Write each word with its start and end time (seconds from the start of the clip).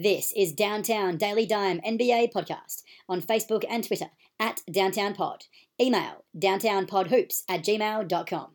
This 0.00 0.32
is 0.36 0.52
Downtown 0.52 1.16
Daily 1.16 1.44
Dime 1.44 1.80
NBA 1.80 2.32
podcast 2.32 2.84
on 3.08 3.20
Facebook 3.20 3.64
and 3.68 3.82
Twitter 3.82 4.10
at 4.38 4.60
Downtown 4.70 5.12
Pod. 5.12 5.46
Email 5.80 6.24
downtownpodhoops 6.38 7.42
at 7.48 7.64
gmail.com. 7.64 8.50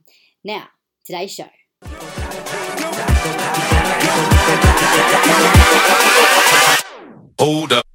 Now, 0.45 0.67
today's 1.03 1.33
show. 1.33 1.49
Hold 7.37 7.73
up. 7.73 7.85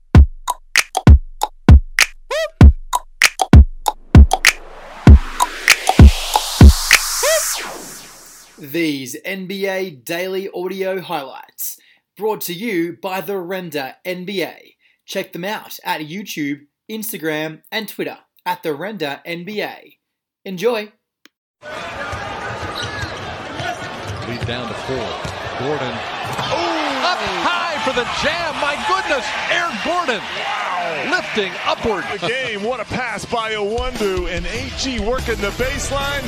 These 8.59 9.17
NBA 9.25 10.05
daily 10.05 10.51
audio 10.55 11.01
highlights 11.01 11.78
brought 12.19 12.41
to 12.43 12.53
you 12.53 12.99
by 13.01 13.21
The 13.23 13.39
Render 13.39 13.95
NBA. 14.05 14.75
Check 15.07 15.33
them 15.33 15.45
out 15.45 15.79
at 15.85 16.01
YouTube, 16.03 16.67
Instagram, 16.91 17.63
and 17.71 17.89
Twitter 17.89 18.19
at 18.45 18.63
The 18.65 18.75
Render 18.75 19.23
NBA. 19.25 19.99
Enjoy! 20.45 20.93
Lead 24.29 24.47
down 24.47 24.69
to 24.69 24.75
four. 24.75 25.09
Gordon. 25.59 25.95
Oh, 26.51 27.03
up 27.07 27.19
high 27.43 27.79
for 27.85 27.95
the 27.95 28.05
jam. 28.21 28.55
My 28.61 28.77
goodness. 28.87 29.25
Aaron 29.51 29.79
Gordon. 29.87 30.21
Lifting 31.11 31.53
upward. 31.65 32.05
the 32.21 32.27
game. 32.27 32.63
What 32.65 32.81
a 32.81 32.85
pass 32.85 33.25
by 33.25 33.53
Iwundu 33.53 34.29
and 34.29 34.45
AG 34.47 35.01
working 35.01 35.37
the 35.37 35.51
baseline. 35.51 36.25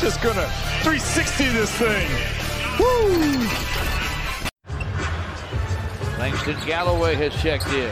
Just 0.00 0.22
gonna 0.22 0.46
360 0.82 1.48
this 1.48 1.70
thing. 1.72 2.08
Woo! 2.78 3.89
Langston 6.20 6.56
Galloway 6.66 7.14
has 7.14 7.32
checked 7.40 7.72
in. 7.72 7.88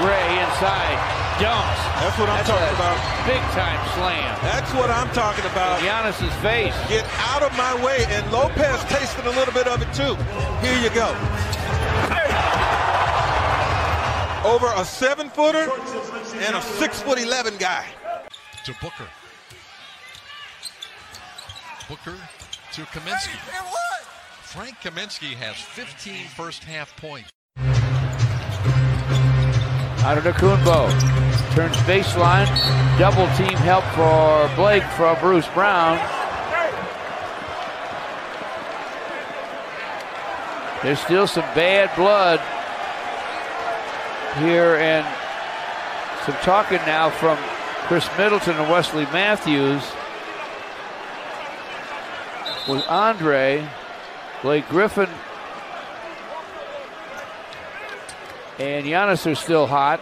Gray 0.00 0.28
inside. 0.40 0.96
Dumps. 1.36 1.80
That's 2.00 2.16
what 2.16 2.30
I'm 2.30 2.44
talking 2.48 2.64
a 2.64 2.72
about. 2.72 2.96
Big 3.28 3.42
time 3.52 3.76
slam. 3.92 4.38
That's 4.40 4.72
what 4.72 4.88
I'm 4.88 5.10
talking 5.12 5.44
about. 5.52 5.80
Giannis's 5.80 6.32
face. 6.40 6.72
Get 6.88 7.04
out 7.28 7.42
of 7.42 7.52
my 7.58 7.74
way. 7.84 8.06
And 8.08 8.24
Lopez 8.32 8.82
tasted 8.84 9.26
a 9.26 9.30
little 9.36 9.52
bit 9.52 9.68
of 9.68 9.82
it 9.82 9.92
too. 9.92 10.16
Here 10.64 10.80
you 10.80 10.88
go. 10.96 11.12
Over 14.48 14.72
a 14.74 14.84
seven 14.86 15.28
footer 15.28 15.70
and 16.46 16.56
a 16.56 16.62
six 16.62 17.02
foot 17.02 17.18
11 17.18 17.58
guy. 17.58 17.84
To 18.64 18.72
Booker. 18.80 19.08
Booker 21.86 22.16
to 22.72 22.82
Kaminsky. 22.96 23.91
Frank 24.52 24.76
Kaminsky 24.82 25.32
has 25.32 25.56
15 25.56 26.26
first 26.26 26.62
half 26.64 26.94
points. 26.98 27.30
Out 30.04 30.18
of 30.18 30.34
Kumbo. 30.34 30.90
Turns 31.54 31.74
baseline. 31.88 32.46
Double 32.98 33.24
team 33.38 33.56
help 33.56 33.82
for 33.96 34.54
Blake 34.54 34.82
from 34.92 35.18
Bruce 35.20 35.48
Brown. 35.54 35.96
There's 40.82 41.00
still 41.00 41.26
some 41.26 41.48
bad 41.54 41.88
blood 41.96 42.38
here 44.44 44.76
and 44.76 45.06
some 46.26 46.34
talking 46.42 46.84
now 46.84 47.08
from 47.08 47.38
Khris 47.88 48.06
Middleton 48.18 48.56
and 48.56 48.70
Wesley 48.70 49.04
Matthews 49.04 49.82
with 52.68 52.86
Andre, 52.86 53.66
Blake 54.42 54.68
Griffin, 54.68 55.08
and 58.58 58.84
Giannis 58.84 59.30
are 59.30 59.36
still 59.36 59.68
hot. 59.68 60.00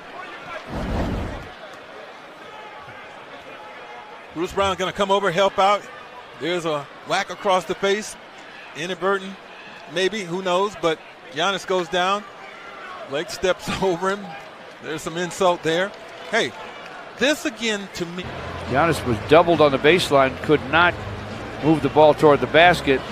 Bruce 4.32 4.52
Brown 4.52 4.76
going 4.76 4.91
to 4.91 4.97
come 4.97 5.10
over, 5.10 5.31
help 5.31 5.59
out. 5.59 5.82
There's 6.41 6.64
a 6.64 6.87
whack 7.06 7.28
across 7.28 7.66
the 7.66 7.75
face. 7.75 8.16
Inadvertent, 8.76 9.34
maybe, 9.92 10.22
who 10.22 10.41
knows, 10.41 10.75
but 10.81 10.98
Giannis 11.32 11.66
goes 11.66 11.88
down. 11.88 12.25
Blake 13.10 13.28
steps 13.28 13.69
over 13.82 14.10
him. 14.10 14.25
There's 14.82 15.03
some 15.03 15.19
insult 15.19 15.62
there. 15.62 15.93
Hey, 16.31 16.53
this 17.19 17.44
again 17.44 17.88
to 17.94 18.06
me. 18.06 18.22
Giannis 18.69 19.04
was 19.06 19.19
doubled 19.28 19.60
on 19.60 19.72
the 19.72 19.78
baseline, 19.78 20.34
could 20.44 20.64
not 20.70 20.94
move 21.62 21.82
the 21.82 21.91
ball 21.91 22.14
toward 22.14 22.41
the 22.41 22.47
basket. 22.47 23.03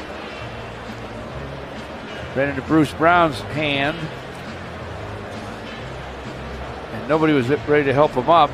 Ran 2.39 2.51
into 2.51 2.63
Bruce 2.63 2.93
Brown's 2.93 3.41
hand. 3.41 3.99
And 6.93 7.09
nobody 7.09 7.33
was 7.33 7.49
ready 7.49 7.83
to 7.83 7.93
help 7.93 8.13
him 8.13 8.31
up. 8.31 8.49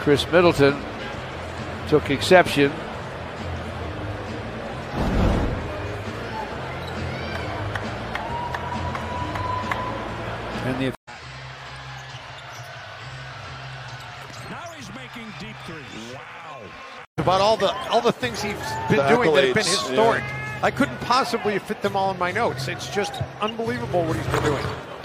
Khris 0.00 0.26
Middleton 0.32 0.76
took 1.86 2.10
exception. 2.10 2.72
And 10.64 10.80
the 10.80 10.92
Now 14.50 14.72
he's 14.74 14.92
making 14.92 15.32
deep 15.38 15.54
threes. 15.66 15.84
Wow. 16.12 16.62
about 17.18 17.40
all 17.40 17.56
the 17.56 17.72
all 17.90 18.00
the 18.00 18.10
things 18.10 18.42
he's 18.42 18.54
been 18.88 18.96
The 18.96 19.06
doing 19.06 19.32
that 19.34 19.44
have 19.44 19.54
been 19.54 19.62
accolades, 19.62 19.88
historic. 19.88 20.43
I 20.64 20.70
couldn't 20.70 20.98
possibly 21.02 21.58
fit 21.58 21.82
them 21.82 21.94
all 21.94 22.10
in 22.10 22.18
my 22.18 22.32
notes. 22.32 22.68
It's 22.68 22.88
just 22.88 23.20
unbelievable 23.42 24.02
what 24.06 24.16
he's 24.16 24.26
been 24.28 24.44
doing. 24.44 24.64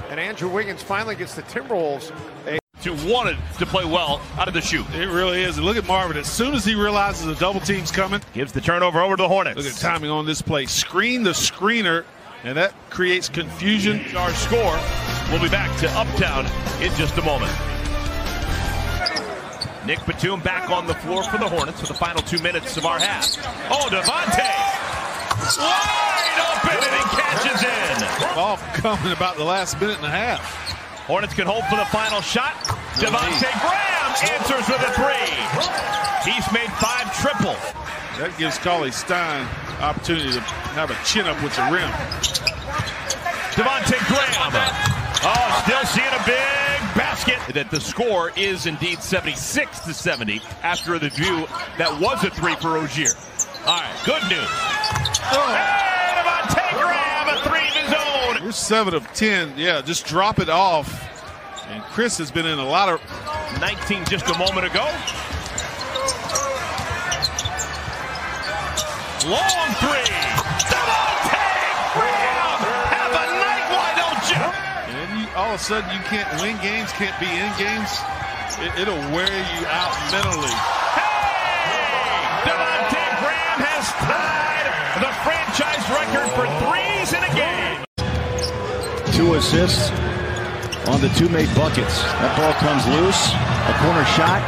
And 0.10 0.18
Andrew 0.18 0.48
Wiggins 0.48 0.82
finally 0.82 1.18
gets 1.18 1.36
the 1.36 1.42
Timberwolves 1.42 2.14
a 2.48 2.60
to 2.82 2.94
wanted 3.12 3.38
to 3.58 3.66
play 3.66 3.84
well 3.84 4.22
out 4.38 4.48
of 4.48 4.54
the 4.54 4.62
shoot. 4.62 4.86
It 4.94 5.10
really 5.10 5.44
is. 5.44 5.58
And 5.58 5.66
look 5.66 5.76
at 5.76 5.86
Marvin. 5.86 6.16
As 6.16 6.32
soon 6.32 6.56
as 6.56 6.64
he 6.64 6.76
realizes 6.76 7.28
a 7.28 7.38
double 7.38 7.60
team's 7.60 7.92
coming, 7.92 8.22
Gives 8.34 8.54
the 8.54 8.62
turnover 8.62 9.02
over 9.02 9.18
to 9.18 9.24
the 9.24 9.28
Hornets. 9.28 9.58
look 9.58 9.66
at 9.66 9.74
the 9.74 9.82
timing 9.82 10.10
on 10.10 10.26
this 10.26 10.42
play. 10.42 10.66
Screen 10.66 11.24
the 11.24 11.32
screener, 11.32 12.06
and 12.46 12.56
that 12.56 12.74
creates 12.90 13.28
confusion. 13.28 14.00
Our 14.16 14.32
score. 14.32 14.80
We'll 15.30 15.42
be 15.42 15.50
back 15.50 15.78
to 15.82 15.90
Uptown 15.90 16.46
in 16.82 16.96
just 16.96 17.18
a 17.18 17.22
moment. 17.22 17.52
Nick 19.86 20.06
Batum 20.06 20.40
back 20.40 20.70
on 20.70 20.88
the 20.88 20.96
floor 20.96 21.22
for 21.24 21.38
the 21.38 21.50
Hornets 21.50 21.82
for 21.82 21.88
the 21.88 21.94
final 21.96 22.22
two 22.22 22.42
minutes 22.42 22.78
of 22.78 22.86
our 22.86 22.98
half. 22.98 23.36
Oh, 23.70 23.90
Devonte'! 23.90 24.89
Wide 25.58 26.40
open 26.52 26.78
and 26.78 26.96
he 26.96 27.04
catches 27.16 27.64
in. 27.64 28.36
Ball 28.36 28.58
coming 28.76 29.14
about 29.14 29.38
the 29.38 29.44
last 29.44 29.80
minute 29.80 29.98
and 29.98 30.06
a 30.06 30.10
half. 30.10 30.42
Hornets 31.08 31.34
can 31.34 31.48
hold 31.48 31.64
for 31.66 31.76
the 31.76 31.86
final 31.86 32.22
shot. 32.22 32.54
Devonte' 33.00 33.50
Graham 33.64 34.12
answers 34.36 34.68
with 34.68 34.82
a 34.84 34.92
three. 34.94 36.32
He's 36.32 36.46
made 36.54 36.70
five 36.78 37.10
triples. 37.18 37.58
That 38.20 38.36
gives 38.38 38.58
Cauley 38.60 38.92
Stein 38.92 39.48
opportunity 39.80 40.34
to 40.34 40.42
have 40.76 40.92
a 40.92 40.98
chin 41.06 41.26
up 41.26 41.42
with 41.42 41.56
the 41.56 41.64
rim. 41.72 41.90
Devonte' 43.56 43.98
Graham. 44.08 44.52
Oh, 45.22 45.64
still 45.66 45.84
seeing 45.86 46.14
a 46.14 46.24
big 46.26 46.96
basket. 46.96 47.40
That 47.54 47.72
the 47.72 47.82
score 47.82 48.32
is 48.38 48.66
indeed 48.68 49.02
76 49.02 49.80
to 49.82 49.94
70 49.94 50.42
after 50.64 51.00
the 51.00 51.10
view 51.10 51.48
that 51.78 52.00
was 52.00 52.24
a 52.24 52.30
three 52.30 52.56
for 52.56 52.74
Rozier. 52.74 53.10
All 53.66 53.82
right, 53.82 54.02
good 54.06 54.24
news. 54.30 55.09
Hey, 55.30 56.16
Devonte' 56.18 56.74
Graham, 56.82 57.30
a 57.30 57.42
three 57.48 57.68
in 57.68 57.86
his 57.86 57.94
own. 57.94 58.44
You're 58.44 58.52
seven 58.52 58.94
of 58.94 59.06
ten. 59.14 59.54
Yeah, 59.56 59.82
just 59.82 60.06
drop 60.08 60.40
it 60.40 60.50
off. 60.50 61.06
And 61.70 61.84
Chris 61.84 62.18
has 62.18 62.32
been 62.32 62.48
in 62.48 62.58
a 62.58 62.66
lot 62.66 62.90
of 62.90 63.00
19 63.62 64.06
just 64.06 64.28
a 64.28 64.38
moment 64.40 64.66
ago. 64.66 64.86
Long 69.30 69.70
three. 69.78 70.10
Devonte' 70.66 71.38
Graham, 71.94 72.60
have 72.90 73.12
a 73.14 73.26
night, 73.38 73.66
why 73.70 73.90
don't 74.02 74.26
you? 74.34 74.44
And 74.98 75.22
you, 75.22 75.28
all 75.36 75.54
of 75.54 75.62
a 75.62 75.64
sudden, 75.64 75.92
you 75.92 76.02
can't 76.06 76.30
win 76.42 76.58
games, 76.64 76.92
can't 76.94 77.18
be 77.20 77.30
in 77.30 77.52
games. 77.60 78.02
It, 78.58 78.82
it'll 78.82 78.98
wear 79.14 79.30
you 79.30 79.68
out 79.68 79.94
mentally. 80.12 80.56
The 84.98 85.12
franchise 85.22 85.86
record 85.94 86.28
for 86.34 86.46
threes 86.66 87.14
in 87.14 87.22
a 87.22 87.34
game. 87.38 87.78
Two 89.14 89.36
assists 89.36 89.92
on 90.90 91.00
the 91.02 91.10
two 91.14 91.30
made 91.30 91.54
buckets. 91.54 92.02
That 92.18 92.34
ball 92.34 92.54
comes 92.58 92.82
loose. 92.90 93.22
A 93.70 93.74
corner 93.86 94.06
shot. 94.18 94.42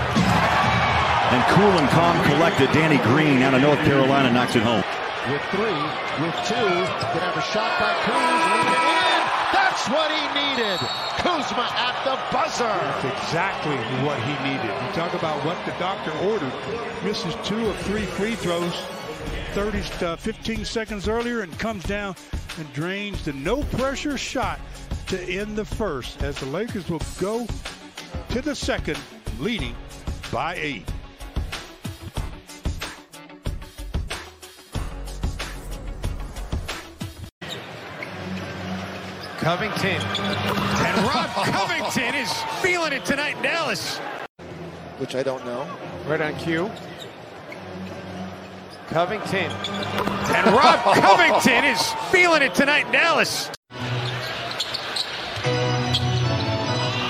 And 1.32 1.42
cool 1.54 1.74
and 1.78 1.88
calm 1.94 2.18
collected. 2.26 2.72
Danny 2.74 2.98
Green 3.14 3.44
out 3.44 3.54
of 3.54 3.62
North 3.62 3.80
Carolina 3.86 4.32
knocks 4.34 4.56
it 4.56 4.64
home. 4.64 4.84
with 5.30 5.44
three, 5.54 5.80
with 6.20 6.36
two. 6.50 6.58
Gonna 6.58 7.30
have 7.30 7.38
a 7.38 7.46
shot 7.54 7.72
by 7.80 7.94
Kuz. 8.04 8.42
Lead 8.52 8.68
it 8.68 8.82
in. 8.82 9.22
That's 9.54 9.88
what 9.94 10.10
he 10.12 10.24
needed. 10.34 10.80
Kuzma 11.22 11.68
at 11.78 11.96
the 12.04 12.18
buzzer. 12.34 12.66
That's 12.66 13.06
exactly 13.30 13.78
what 14.04 14.18
he 14.24 14.34
needed. 14.44 14.72
You 14.74 14.92
talk 14.98 15.14
about 15.14 15.46
what 15.46 15.58
the 15.66 15.72
doctor 15.78 16.12
ordered. 16.26 16.52
Misses 17.04 17.36
two 17.46 17.70
of 17.70 17.78
three 17.86 18.06
free 18.06 18.36
throws. 18.36 18.74
30, 19.54 20.06
uh, 20.06 20.16
15 20.16 20.64
seconds 20.64 21.10
earlier 21.10 21.42
and 21.42 21.60
comes 21.60 21.84
down 21.84 22.16
and 22.58 22.72
drains 22.74 23.26
the 23.26 23.34
no 23.34 23.64
pressure 23.64 24.18
shot 24.18 24.60
to 25.08 25.20
end 25.24 25.58
the 25.58 25.66
first 25.66 26.24
as 26.24 26.40
the 26.40 26.46
Lakers 26.46 26.90
will 26.90 27.02
go 27.20 27.46
to 28.30 28.42
the 28.42 28.56
second, 28.56 28.98
leading 29.40 29.76
by 30.32 30.56
eight. 30.56 30.90
Covington. 39.40 40.00
And 40.00 40.98
Rob 41.08 41.30
Covington 41.46 42.16
is 42.16 42.32
feeling 42.62 42.94
it 42.94 43.04
tonight 43.04 43.36
in 43.36 43.44
Dallas. 43.44 43.98
Which 44.98 45.16
I 45.16 45.24
don't 45.24 45.44
know. 45.46 45.68
Right 46.08 46.22
on 46.22 46.38
cue. 46.38 46.72
Covington. 48.92 49.50
And 50.36 50.48
Rob 50.48 50.80
Covington 50.96 51.64
is 51.64 51.82
feeling 52.12 52.42
it 52.42 52.54
tonight 52.54 52.88
in 52.88 52.92
Dallas. 52.92 53.50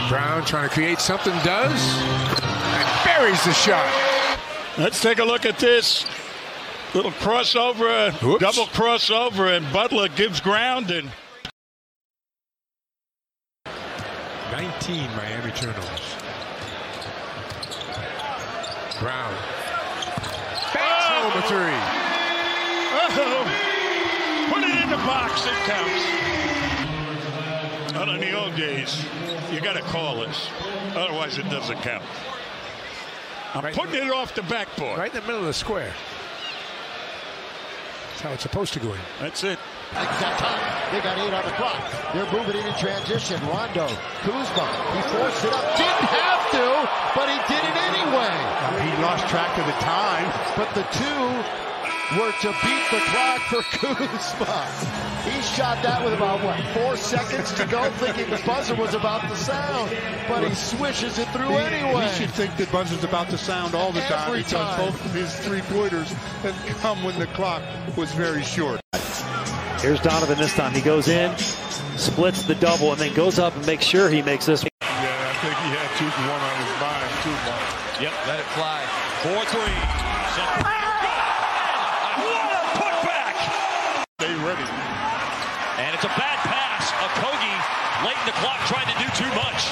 Brown 0.07 0.45
trying 0.45 0.69
to 0.69 0.73
create 0.73 0.99
something, 0.99 1.33
does, 1.43 1.81
and 2.03 3.05
buries 3.05 3.43
the 3.45 3.53
shot. 3.53 3.91
Let's 4.77 5.01
take 5.01 5.17
a 5.17 5.23
look 5.23 5.45
at 5.45 5.57
this. 5.57 6.05
Little 6.93 7.11
crossover, 7.11 8.11
Whoops. 8.21 8.41
double 8.41 8.65
crossover, 8.67 9.55
and 9.57 9.71
Butler 9.73 10.07
gives 10.09 10.39
ground 10.39 10.91
and 10.91 11.09
19 14.51 15.09
Miami 15.15 15.51
turnovers. 15.53 16.15
Brown. 18.99 19.60
Banks 21.21 21.49
home 21.49 21.49
three. 21.49 21.77
Oh, 22.93 24.49
put 24.53 24.63
it 24.63 24.83
in 24.83 24.89
the 24.89 24.97
box. 24.97 25.45
It 25.45 25.53
counts. 25.65 26.03
Not 27.93 28.09
in 28.09 28.19
the 28.21 28.33
old 28.39 28.55
days, 28.55 29.03
you 29.51 29.61
got 29.61 29.73
to 29.73 29.81
call 29.81 30.19
this. 30.21 30.49
Otherwise, 30.95 31.37
it 31.37 31.49
doesn't 31.49 31.77
count. 31.81 32.03
I'm 33.53 33.63
Right. 33.63 33.75
putting 33.75 33.95
it 34.07 34.11
off 34.11 34.33
the 34.33 34.43
backboard. 34.43 34.97
Right 34.97 35.13
in 35.13 35.19
the 35.21 35.27
middle 35.27 35.41
of 35.41 35.45
the 35.47 35.53
square. 35.53 35.93
That's 38.09 38.21
how 38.21 38.31
it's 38.31 38.43
supposed 38.43 38.73
to 38.73 38.79
go 38.79 38.93
in. 38.93 38.99
That's 39.19 39.43
it. 39.43 39.59
Exact 39.91 40.39
time. 40.39 40.91
They 40.91 41.01
got 41.01 41.17
eight 41.17 41.33
on 41.33 41.43
the 41.43 41.51
clock. 41.51 42.13
They're 42.13 42.31
moving 42.31 42.55
in 42.61 42.65
in 42.65 42.73
transition. 42.75 43.45
Rondo, 43.47 43.87
Kuzma, 44.23 44.67
he 44.95 45.01
forced 45.09 45.43
it 45.45 45.53
up. 45.53 45.77
Didn't 45.77 46.09
have 46.09 46.40
to, 46.51 46.89
but 47.15 47.27
he 47.29 47.37
did 47.47 47.63
it 47.63 47.77
anyway. 47.89 48.33
He 48.85 48.91
lost 49.01 49.27
track 49.29 49.57
of 49.57 49.65
the 49.65 49.77
time. 49.83 50.27
But 50.55 50.73
the 50.75 50.83
two 50.93 51.21
were 52.19 52.31
to 52.41 52.51
beat 52.63 52.85
the 52.91 52.99
clock 53.07 53.39
for 53.47 53.61
Kuzma. 53.77 54.67
He 55.23 55.41
shot 55.41 55.81
that 55.83 56.03
with 56.03 56.13
about, 56.13 56.43
what, 56.43 56.59
four 56.73 56.97
seconds 56.97 57.53
to 57.53 57.65
go, 57.67 57.89
thinking 57.91 58.29
the 58.29 58.41
buzzer 58.45 58.75
was 58.75 58.93
about 58.95 59.21
to 59.29 59.35
sound. 59.35 59.95
But 60.27 60.47
he 60.47 60.53
swishes 60.55 61.19
it 61.19 61.27
through 61.29 61.47
He- 61.49 61.55
anyway. 61.57 62.07
He 62.09 62.15
should 62.25 62.31
think 62.31 62.57
the 62.57 62.65
buzzer's 62.67 63.03
about 63.03 63.29
to 63.29 63.37
sound 63.37 63.75
all 63.75 63.91
the 63.91 64.01
time 64.01 64.27
Every 64.29 64.39
because 64.43 64.75
time. 64.75 64.85
both 64.91 65.05
of 65.05 65.13
his 65.13 65.33
three 65.39 65.61
pointers 65.61 66.09
have 66.43 66.55
come 66.81 67.01
when 67.03 67.17
the 67.19 67.27
clock 67.27 67.61
was 67.95 68.11
very 68.13 68.43
short. 68.43 68.81
Here's 69.79 69.99
Donovan 70.01 70.37
this 70.37 70.53
time. 70.53 70.73
He 70.73 70.81
goes 70.81 71.07
in, 71.07 71.35
splits 71.97 72.43
the 72.43 72.55
double, 72.55 72.91
and 72.91 72.99
then 72.99 73.13
goes 73.13 73.39
up 73.39 73.55
and 73.55 73.65
makes 73.65 73.85
sure 73.85 74.09
he 74.09 74.21
makes 74.21 74.45
this. 74.47 74.65
Yeah, 76.01 76.07
I 76.07 76.17
think 76.17 76.17
he 76.17 76.25
had 76.25 76.25
two 76.25 76.31
one 76.33 76.41
on 76.41 76.55
his 76.57 76.73
mind, 76.81 77.13
too, 77.21 77.37
Mark. 77.45 77.61
Yep, 78.01 78.13
let 78.25 78.39
it 78.41 78.49
fly. 78.57 78.81
4 79.21 79.37
3. 79.37 79.61
What 82.25 82.49
a 82.57 82.65
putback! 82.73 83.37
Stay 84.17 84.33
ready. 84.41 84.65
And 85.77 85.93
it's 85.93 86.05
a 86.05 86.13
bad 86.17 86.41
pass. 86.41 86.89
A 86.89 87.05
Okogie 87.05 87.57
late 88.05 88.17
in 88.17 88.25
the 88.25 88.37
clock 88.41 88.57
trying 88.65 88.89
to 88.89 88.97
do 88.97 89.05
too 89.13 89.29
much. 89.37 89.69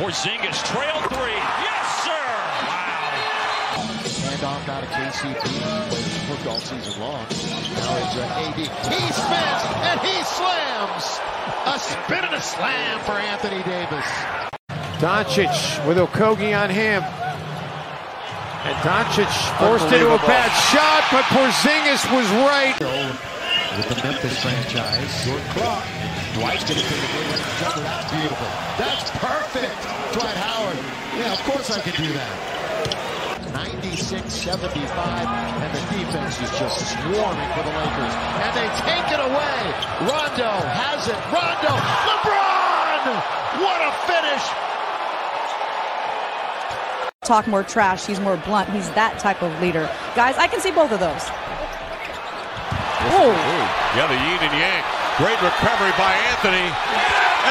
Porzingis 0.00 0.64
trailed 0.72 0.97
now 5.24 5.34
to 5.34 5.48
He's 5.48 6.18
played 6.26 6.38
his 6.38 6.46
all 6.46 6.58
season 6.58 7.00
long. 7.00 7.22
Now 7.22 7.26
it's 7.26 8.16
uh, 8.16 8.42
AD. 8.44 8.54
He 8.54 8.66
spins 8.66 9.62
and 9.82 10.00
he 10.00 10.16
slams. 10.24 11.20
A 11.66 11.78
spin 11.78 12.24
and 12.24 12.34
a 12.34 12.40
slam 12.40 13.00
for 13.00 13.12
Anthony 13.12 13.62
Davis. 13.64 14.06
Doncic 14.98 15.86
with 15.86 15.98
Okogie 15.98 16.58
on 16.58 16.70
him. 16.70 17.02
And 18.64 18.76
Doncic 18.82 19.30
forced 19.58 19.92
into 19.92 20.12
a 20.12 20.18
bad 20.18 20.50
shot, 20.70 21.06
but 21.10 21.24
Porzingis 21.30 22.04
was 22.14 22.26
right. 22.46 22.74
With 23.76 23.88
the 23.88 24.02
Memphis 24.02 24.42
franchise. 24.42 25.24
Short 25.24 25.42
clock. 25.54 25.84
Dwight's 26.34 26.64
going 26.64 26.80
to 26.80 26.86
take 26.86 26.98
a 26.98 27.12
good 27.12 27.38
jumper. 27.60 27.80
That's 27.80 28.12
beautiful. 28.12 28.46
That's 28.78 29.10
perfect. 29.18 30.14
Dwight 30.14 30.36
Howard. 30.36 30.76
Yeah, 31.18 31.32
of 31.32 31.40
course 31.44 31.70
I 31.70 31.80
could 31.80 31.94
do 31.94 32.12
that. 32.12 32.57
96-75, 33.58 34.86
and 34.86 35.74
the 35.74 35.82
defense 35.90 36.38
is 36.38 36.50
just 36.58 36.94
swarming 36.94 37.50
for 37.58 37.66
the 37.66 37.74
Lakers. 37.74 38.14
And 38.38 38.54
they 38.54 38.70
take 38.86 39.10
it 39.10 39.18
away. 39.18 39.58
Rondo 40.06 40.62
has 40.62 41.08
it. 41.08 41.18
Rondo. 41.34 41.74
LeBron! 42.06 43.02
What 43.58 43.82
a 43.82 43.90
finish. 44.06 44.68
talk 47.28 47.46
more 47.46 47.62
trash. 47.62 48.06
He's 48.06 48.20
more 48.20 48.38
blunt. 48.38 48.70
He's 48.70 48.88
that 48.92 49.18
type 49.18 49.42
of 49.42 49.52
leader. 49.60 49.84
Guys, 50.16 50.38
I 50.38 50.46
can 50.46 50.60
see 50.60 50.70
both 50.70 50.92
of 50.92 51.00
those. 51.00 51.28
Oh, 53.12 53.34
Yeah, 53.92 54.06
the 54.08 54.16
yin 54.16 54.40
and 54.40 54.54
yang. 54.56 54.84
Great 55.18 55.36
recovery 55.42 55.92
by 55.98 56.14
Anthony. 56.32 56.72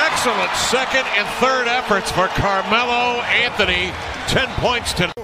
Excellent 0.07 0.51
second 0.55 1.05
and 1.19 1.27
third 1.37 1.67
efforts 1.67 2.09
for 2.09 2.27
Carmelo 2.29 3.21
Anthony. 3.27 3.93
10 4.27 4.47
points 4.61 4.93
to. 4.93 5.16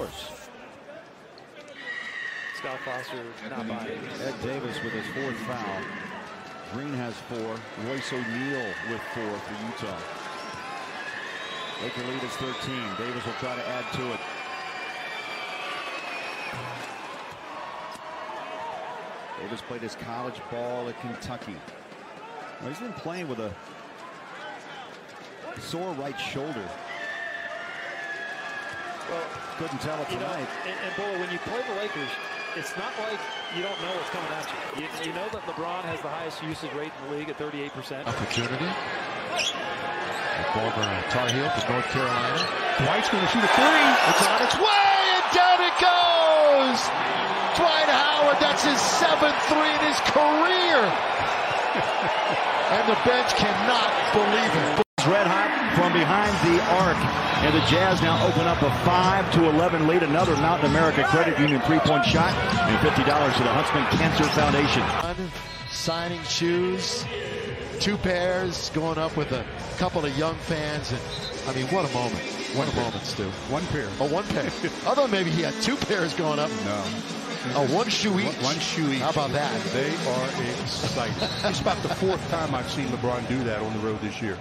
Not 3.49 3.67
by. 3.67 3.87
Ed 4.23 4.35
Davis 4.41 4.81
with 4.83 4.93
his 4.93 5.05
fourth 5.13 5.35
foul. 5.45 5.81
Green 6.73 6.93
has 6.93 7.13
four. 7.27 7.55
Royce 7.85 8.13
O'Neal 8.13 8.65
with 8.89 9.01
four 9.13 9.33
for 9.43 9.55
Utah. 9.67 9.99
Laker 11.83 12.01
lead 12.07 12.23
is 12.23 12.31
13. 12.37 12.75
Davis 12.97 13.25
will 13.25 13.33
try 13.41 13.55
to 13.55 13.67
add 13.67 13.85
to 13.93 14.13
it. 14.13 14.19
Davis 19.41 19.61
played 19.61 19.81
his 19.81 19.95
college 19.95 20.39
ball 20.49 20.87
at 20.87 20.99
Kentucky. 21.01 21.55
Well, 22.61 22.69
he's 22.69 22.79
been 22.79 22.93
playing 22.93 23.27
with 23.27 23.39
a 23.39 23.51
sore 25.59 25.91
right 25.93 26.17
shoulder. 26.19 26.69
Well, 29.09 29.23
Couldn't 29.57 29.81
tell 29.81 30.01
it 30.01 30.09
you 30.09 30.15
know, 30.15 30.21
tonight. 30.25 30.47
and, 30.65 30.75
and 30.87 30.95
boy, 30.95 31.19
when 31.19 31.31
you 31.31 31.39
play 31.39 31.61
the 31.67 31.75
Lakers, 31.75 32.09
it's 32.55 32.77
not 32.77 32.93
like 32.99 33.19
you 33.55 33.63
don't 33.63 33.79
know 33.81 33.89
what's 33.97 34.09
coming 34.13 34.29
at 34.37 34.45
you. 34.45 34.85
You, 34.85 35.09
you 35.09 35.13
know 35.13 35.27
that 35.33 35.41
LeBron 35.49 35.81
has 35.89 36.01
the 36.01 36.09
highest 36.09 36.43
usage 36.43 36.71
rate 36.73 36.91
in 36.93 37.01
the 37.09 37.15
league 37.17 37.29
at 37.29 37.37
38%. 37.37 38.05
Opportunity. 38.05 38.69
A 39.33 40.45
former 40.53 40.85
uh, 40.85 41.01
Tar 41.09 41.25
Heel 41.33 41.49
from 41.49 41.65
North 41.73 41.89
Carolina. 41.89 42.37
Dwight's 42.77 43.09
going 43.09 43.25
to 43.25 43.29
shoot 43.33 43.41
a 43.41 43.49
three. 43.57 43.89
It's 44.13 44.21
on 44.29 44.37
its 44.45 44.57
way, 44.61 44.93
and 45.17 45.25
down 45.33 45.59
it 45.65 45.73
goes. 45.81 46.77
Dwight 47.57 47.89
Howard, 47.89 48.37
that's 48.37 48.61
his 48.65 48.81
seventh 48.81 49.37
three 49.49 49.73
in 49.73 49.81
his 49.89 49.97
career. 50.13 50.77
and 52.77 52.85
the 52.85 52.97
bench 53.01 53.33
cannot 53.33 53.89
believe 54.13 54.77
it. 54.77 54.82
Red 55.05 55.27
hot 55.27 55.75
from 55.75 55.91
behind 55.91 56.31
the 56.47 56.63
arc. 56.79 56.95
And 57.43 57.53
the 57.53 57.65
Jazz 57.67 58.01
now 58.01 58.25
open 58.25 58.47
up 58.47 58.61
a 58.61 58.71
5 58.85 59.33
to 59.33 59.49
11 59.49 59.85
lead. 59.85 60.01
Another 60.01 60.33
Mountain 60.37 60.69
America 60.69 61.03
Credit 61.03 61.37
Union 61.39 61.59
three-point 61.61 62.05
shot 62.05 62.33
and 62.33 62.77
$50 62.77 63.35
to 63.37 63.43
the 63.43 63.49
Huntsman 63.49 63.83
Cancer 63.99 64.23
Foundation. 64.31 64.81
Signing 65.69 66.23
shoes, 66.23 67.03
two 67.81 67.97
pairs, 67.97 68.69
going 68.69 68.97
up 68.97 69.17
with 69.17 69.33
a 69.33 69.45
couple 69.77 70.05
of 70.05 70.17
young 70.17 70.35
fans. 70.35 70.93
And 70.93 71.01
I 71.49 71.53
mean, 71.53 71.67
what 71.67 71.89
a 71.89 71.93
moment. 71.93 72.23
What 72.55 72.71
a 72.71 72.75
moment, 72.77 73.03
Stu. 73.03 73.25
One 73.49 73.65
pair. 73.67 73.89
Oh, 73.99 74.07
one 74.07 74.23
pair. 74.25 74.45
I 74.87 74.95
thought 74.95 75.09
maybe 75.09 75.31
he 75.31 75.41
had 75.41 75.53
two 75.61 75.75
pairs 75.75 76.13
going 76.13 76.39
up. 76.39 76.49
No. 76.63 76.83
Oh, 77.55 77.67
one 77.75 77.89
shoe 77.89 78.17
each. 78.19 78.25
One, 78.25 78.55
one 78.55 78.59
shoe 78.59 78.89
each. 78.89 79.01
How 79.01 79.09
about 79.09 79.31
that? 79.31 79.61
They 79.73 79.89
are 79.89 80.61
excited. 80.61 81.29
it's 81.49 81.59
about 81.59 81.81
the 81.83 81.89
fourth 81.89 82.25
time 82.29 82.55
I've 82.55 82.71
seen 82.71 82.87
LeBron 82.87 83.27
do 83.27 83.43
that 83.43 83.61
on 83.61 83.73
the 83.73 83.79
road 83.79 83.99
this 83.99 84.21
year. 84.21 84.37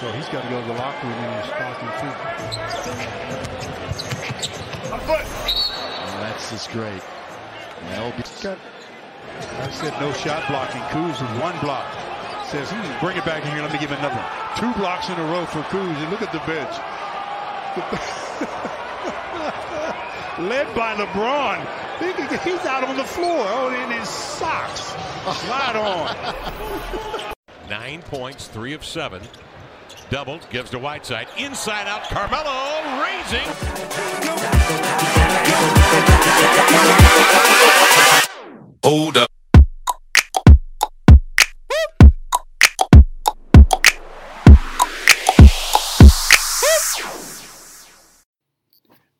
So 0.00 0.12
he's 0.12 0.28
got 0.28 0.42
to 0.42 0.48
go 0.50 0.60
to 0.60 0.66
the 0.66 0.74
locker 0.74 1.06
room 1.06 1.24
in 1.24 1.30
his 1.40 1.46
stocking 1.46 1.88
feet. 2.00 2.16
Oh, 5.08 6.18
that's 6.20 6.50
just 6.50 6.70
great. 6.70 7.00
LB. 7.94 8.42
Got, 8.42 8.58
I 9.58 9.70
said 9.70 9.98
no 9.98 10.12
shot 10.12 10.46
blocking. 10.48 10.82
Kuz 10.92 11.18
with 11.20 11.40
one 11.40 11.58
block. 11.60 11.86
Says, 12.46 12.68
hmm, 12.70 12.98
bring 13.04 13.16
it 13.16 13.24
back 13.24 13.44
in 13.46 13.52
here. 13.52 13.62
Let 13.62 13.72
me 13.72 13.78
give 13.78 13.90
him 13.90 13.98
another 13.98 14.16
one. 14.16 14.26
Two 14.60 14.72
blocks 14.78 15.08
in 15.08 15.18
a 15.18 15.24
row 15.24 15.46
for 15.46 15.62
Kuz. 15.72 15.80
And 15.80 16.10
look 16.10 16.20
at 16.20 16.30
the 16.30 16.40
bench. 16.40 16.76
led 20.38 20.74
by 20.76 20.94
LeBron. 20.94 21.66
He's 22.44 22.66
out 22.66 22.84
on 22.84 22.96
the 22.96 23.04
floor, 23.04 23.46
oh, 23.48 23.70
in 23.70 23.90
his 23.98 24.08
socks. 24.08 24.94
Slide 25.40 25.76
on. 25.76 26.14
Nine 27.70 28.02
points, 28.02 28.46
three 28.48 28.74
of 28.74 28.84
seven. 28.84 29.22
Doubled, 30.08 30.46
gives 30.50 30.70
to 30.70 30.78
Whiteside. 30.78 31.26
Inside 31.36 31.88
out, 31.88 32.04
Carmelo 32.04 33.02
raising. 33.02 33.42
Hold 38.84 39.16
up. 39.16 39.28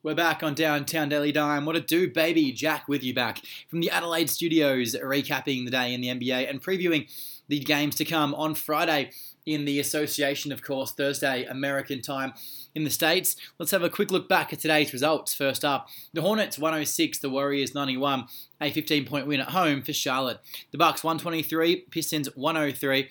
We're 0.05 0.15
back 0.15 0.45
on 0.45 0.55
Downtown 0.55 1.09
Daily 1.09 1.33
Dime. 1.33 1.65
What 1.65 1.75
a 1.75 1.81
do, 1.81 2.09
baby? 2.09 2.53
Jack 2.53 2.87
with 2.87 3.03
you 3.03 3.13
back 3.13 3.43
from 3.69 3.81
the 3.81 3.91
Adelaide 3.91 4.31
studios, 4.31 4.95
recapping 4.95 5.65
the 5.65 5.73
day 5.73 5.93
in 5.93 6.01
the 6.01 6.09
NBA 6.09 6.49
and 6.49 6.63
previewing 6.63 7.11
the 7.49 7.59
games 7.59 7.97
to 7.97 8.05
come 8.05 8.33
on 8.35 8.55
Friday 8.55 9.11
in 9.47 9.65
the 9.65 9.79
association, 9.79 10.53
of 10.53 10.63
course, 10.63 10.93
Thursday, 10.93 11.45
American 11.45 12.03
time 12.03 12.35
in 12.75 12.85
the 12.85 12.91
States. 12.91 13.37
Let's 13.59 13.71
have 13.71 13.85
a 13.85 13.89
quick 13.89 14.11
look 14.11 14.29
back 14.29 14.53
at 14.53 14.59
today's 14.59 14.93
results. 14.93 15.33
First 15.33 15.65
up, 15.65 15.89
the 16.13 16.21
Hornets 16.21 16.59
106, 16.59 17.19
the 17.21 17.31
Warriors 17.31 17.75
91, 17.75 18.27
a 18.61 18.71
15 18.71 19.07
point 19.07 19.27
win 19.27 19.41
at 19.41 19.51
home 19.51 19.83
for 19.83 19.93
Charlotte. 19.93 20.41
The 20.73 20.79
Bucks 20.79 21.05
123, 21.05 21.87
Pistons 21.91 22.29
103. 22.35 23.09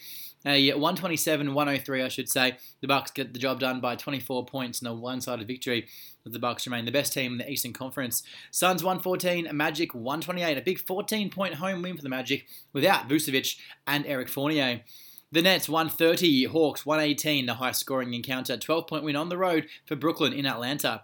A 0.48 0.70
127-103, 0.74 2.06
I 2.06 2.08
should 2.08 2.30
say. 2.30 2.58
The 2.80 2.88
Bucks 2.88 3.10
get 3.10 3.34
the 3.34 3.40
job 3.40 3.60
done 3.60 3.82
by 3.82 3.96
24 3.96 4.46
points 4.46 4.80
in 4.80 4.86
a 4.88 4.94
one-sided 4.94 5.48
victory. 5.48 5.88
The 6.24 6.38
Bucks 6.38 6.68
remain 6.68 6.86
the 6.86 6.92
best 6.92 7.14
team 7.14 7.32
in 7.32 7.38
the 7.40 7.50
Eastern 7.50 7.74
Conference. 7.74 8.22
Suns 8.52 8.84
114, 8.84 9.50
Magic 9.54 9.96
128. 9.96 10.56
A 10.56 10.62
big 10.62 10.78
14-point 10.78 11.56
home 11.56 11.82
win 11.82 11.96
for 11.96 12.04
the 12.04 12.10
Magic 12.10 12.46
without 12.74 13.10
Vucevic 13.10 13.58
and 13.88 14.06
Eric 14.06 14.30
Fournier. 14.30 14.82
The 15.32 15.42
Nets 15.42 15.68
130, 15.68 16.46
Hawks 16.46 16.86
118, 16.86 17.46
the 17.46 17.56
high 17.56 17.72
scoring 17.72 18.14
encounter. 18.14 18.56
12 18.58 18.88
point 18.88 19.04
win 19.04 19.16
on 19.16 19.30
the 19.30 19.38
road 19.38 19.68
for 19.86 19.96
Brooklyn 19.96 20.34
in 20.34 20.46
Atlanta. 20.46 21.02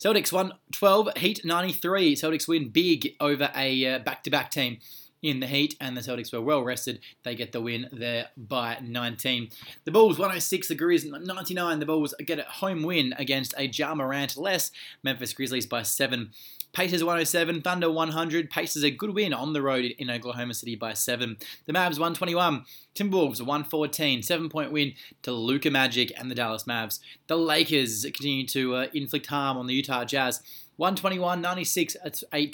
Celtics 0.00 0.32
112, 0.32 1.10
Heat 1.18 1.44
93. 1.44 2.16
Celtics 2.16 2.48
win 2.48 2.70
big 2.70 3.14
over 3.20 3.50
a 3.54 3.98
back 3.98 4.22
to 4.24 4.30
back 4.30 4.50
team 4.50 4.78
in 5.22 5.40
the 5.40 5.46
Heat, 5.46 5.76
and 5.80 5.96
the 5.96 6.00
Celtics 6.00 6.32
were 6.32 6.40
well 6.40 6.62
rested. 6.62 7.00
They 7.24 7.34
get 7.34 7.52
the 7.52 7.60
win 7.60 7.88
there 7.92 8.28
by 8.36 8.78
19. 8.80 9.50
The 9.84 9.90
Bulls 9.90 10.18
106, 10.18 10.68
the 10.68 10.76
Grizz 10.76 11.04
99. 11.26 11.78
The 11.78 11.86
Bulls 11.86 12.14
get 12.24 12.38
a 12.38 12.44
home 12.44 12.82
win 12.82 13.14
against 13.18 13.54
a 13.58 13.66
Ja 13.66 13.94
Morant 13.94 14.36
less. 14.36 14.70
Memphis 15.02 15.32
Grizzlies 15.32 15.66
by 15.66 15.82
7. 15.82 16.30
Pacers 16.72 17.02
107, 17.02 17.62
Thunder 17.62 17.90
100. 17.90 18.50
Pacers 18.50 18.84
a 18.84 18.90
good 18.90 19.14
win 19.14 19.32
on 19.32 19.52
the 19.52 19.62
road 19.62 19.94
in 19.98 20.10
Oklahoma 20.10 20.54
City 20.54 20.76
by 20.76 20.92
7. 20.92 21.36
The 21.66 21.72
Mavs 21.72 21.98
121, 21.98 22.64
Timberwolves 22.94 23.40
114, 23.40 24.22
7 24.22 24.48
point 24.48 24.72
win 24.72 24.92
to 25.22 25.32
Luka 25.32 25.70
Magic 25.70 26.12
and 26.16 26.30
the 26.30 26.34
Dallas 26.34 26.64
Mavs. 26.64 27.00
The 27.26 27.38
Lakers 27.38 28.04
continue 28.04 28.46
to 28.48 28.74
uh, 28.76 28.86
inflict 28.92 29.26
harm 29.26 29.56
on 29.56 29.66
the 29.66 29.74
Utah 29.74 30.04
Jazz. 30.04 30.42
121 30.76 31.40
96, 31.40 31.96
a 32.32 32.52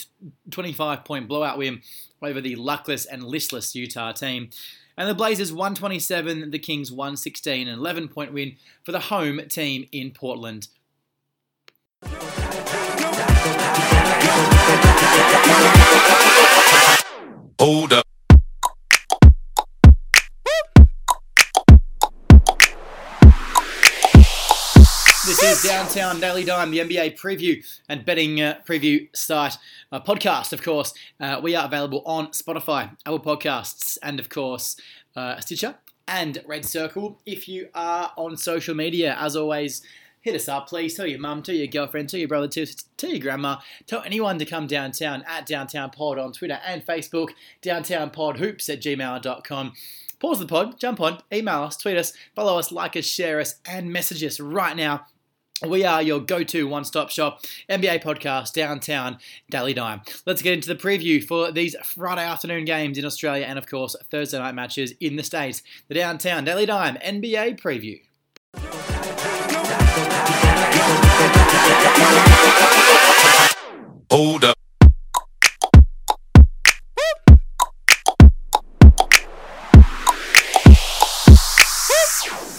25 0.50 1.04
point 1.04 1.28
blowout 1.28 1.59
win 1.59 1.83
over 2.23 2.40
the 2.40 2.56
luckless 2.56 3.04
and 3.04 3.23
listless 3.23 3.75
Utah 3.75 4.12
team. 4.12 4.49
And 4.97 5.09
the 5.09 5.14
Blazers 5.14 5.52
127, 5.52 6.50
the 6.50 6.59
Kings 6.59 6.90
116, 6.90 7.68
an 7.68 7.78
11 7.78 8.09
point 8.09 8.33
win 8.33 8.56
for 8.85 8.92
the 8.92 9.00
home 9.00 9.40
team 9.49 9.87
in 9.92 10.12
Portland. 10.12 10.68
Hold 17.58 17.92
up. 17.92 18.06
This 25.26 25.42
is 25.42 25.62
Downtown 25.62 26.18
Daily 26.20 26.44
Dime, 26.44 26.70
the 26.70 26.78
NBA 26.78 27.18
preview 27.18 27.62
and 27.90 28.06
betting 28.06 28.40
uh, 28.40 28.60
preview 28.66 29.14
site 29.14 29.58
uh, 29.92 30.00
podcast. 30.00 30.54
Of 30.54 30.62
course, 30.62 30.94
uh, 31.20 31.40
we 31.42 31.54
are 31.54 31.66
available 31.66 32.02
on 32.06 32.28
Spotify, 32.28 32.96
Apple 33.04 33.20
Podcasts, 33.20 33.98
and 34.02 34.18
of 34.18 34.30
course, 34.30 34.76
uh, 35.14 35.38
Stitcher 35.40 35.74
and 36.08 36.42
Red 36.46 36.64
Circle. 36.64 37.20
If 37.26 37.48
you 37.48 37.68
are 37.74 38.12
on 38.16 38.38
social 38.38 38.74
media, 38.74 39.14
as 39.18 39.36
always, 39.36 39.82
hit 40.25 40.35
us 40.35 40.49
up, 40.49 40.69
please. 40.69 40.95
Tell 40.95 41.07
your 41.07 41.21
mum, 41.21 41.43
tell 41.43 41.54
your 41.54 41.66
girlfriend, 41.66 42.09
tell 42.09 42.19
your 42.19 42.28
brother, 42.28 42.49
tell, 42.49 42.64
tell 42.97 43.11
your 43.11 43.21
grandma, 43.21 43.59
tell 43.87 44.02
anyone 44.02 44.38
to 44.38 44.47
come 44.47 44.66
downtown 44.66 45.23
at 45.28 45.47
Downtown 45.47 45.90
Pod 45.90 46.19
on 46.19 46.33
Twitter 46.33 46.59
and 46.66 46.85
Facebook, 46.85 47.28
Downtown 47.61 48.11
Pod 48.11 48.38
Hoops 48.38 48.69
at 48.71 48.81
gmail.com. 48.81 49.73
Pause 50.19 50.38
the 50.38 50.47
pod, 50.47 50.81
jump 50.81 51.00
on, 51.00 51.21
email 51.31 51.62
us, 51.62 51.76
tweet 51.76 51.99
us, 51.99 52.14
follow 52.35 52.59
us, 52.59 52.73
like 52.73 52.97
us, 52.97 53.04
share 53.04 53.38
us, 53.38 53.57
and 53.69 53.93
message 53.93 54.25
us 54.25 54.40
right 54.40 54.75
now. 54.75 55.04
We 55.62 55.85
are 55.85 56.02
your 56.02 56.21
go 56.21 56.43
to 56.43 56.66
one 56.66 56.85
stop 56.85 57.11
shop 57.11 57.45
NBA 57.69 58.02
podcast, 58.02 58.54
Downtown 58.54 59.19
Daily 59.50 59.75
Dime. 59.75 60.00
Let's 60.25 60.43
get 60.43 60.54
into 60.54 60.69
the 60.69 60.75
preview 60.75 61.23
for 61.23 61.52
these 61.52 61.76
Friday 61.85 62.25
afternoon 62.25 62.64
games 62.64 62.97
in 62.97 63.04
Australia 63.04 63.45
and, 63.45 63.59
of 63.59 63.66
course, 63.66 63.95
Thursday 64.11 64.38
night 64.38 64.54
matches 64.54 64.95
in 65.00 65.16
the 65.16 65.23
States. 65.23 65.62
The 65.88 65.95
Downtown 65.95 66.45
Daily 66.45 66.66
Dime 66.66 66.97
NBA 66.97 67.61
preview. 67.61 68.00
Hold 74.10 74.44
up. 74.44 74.54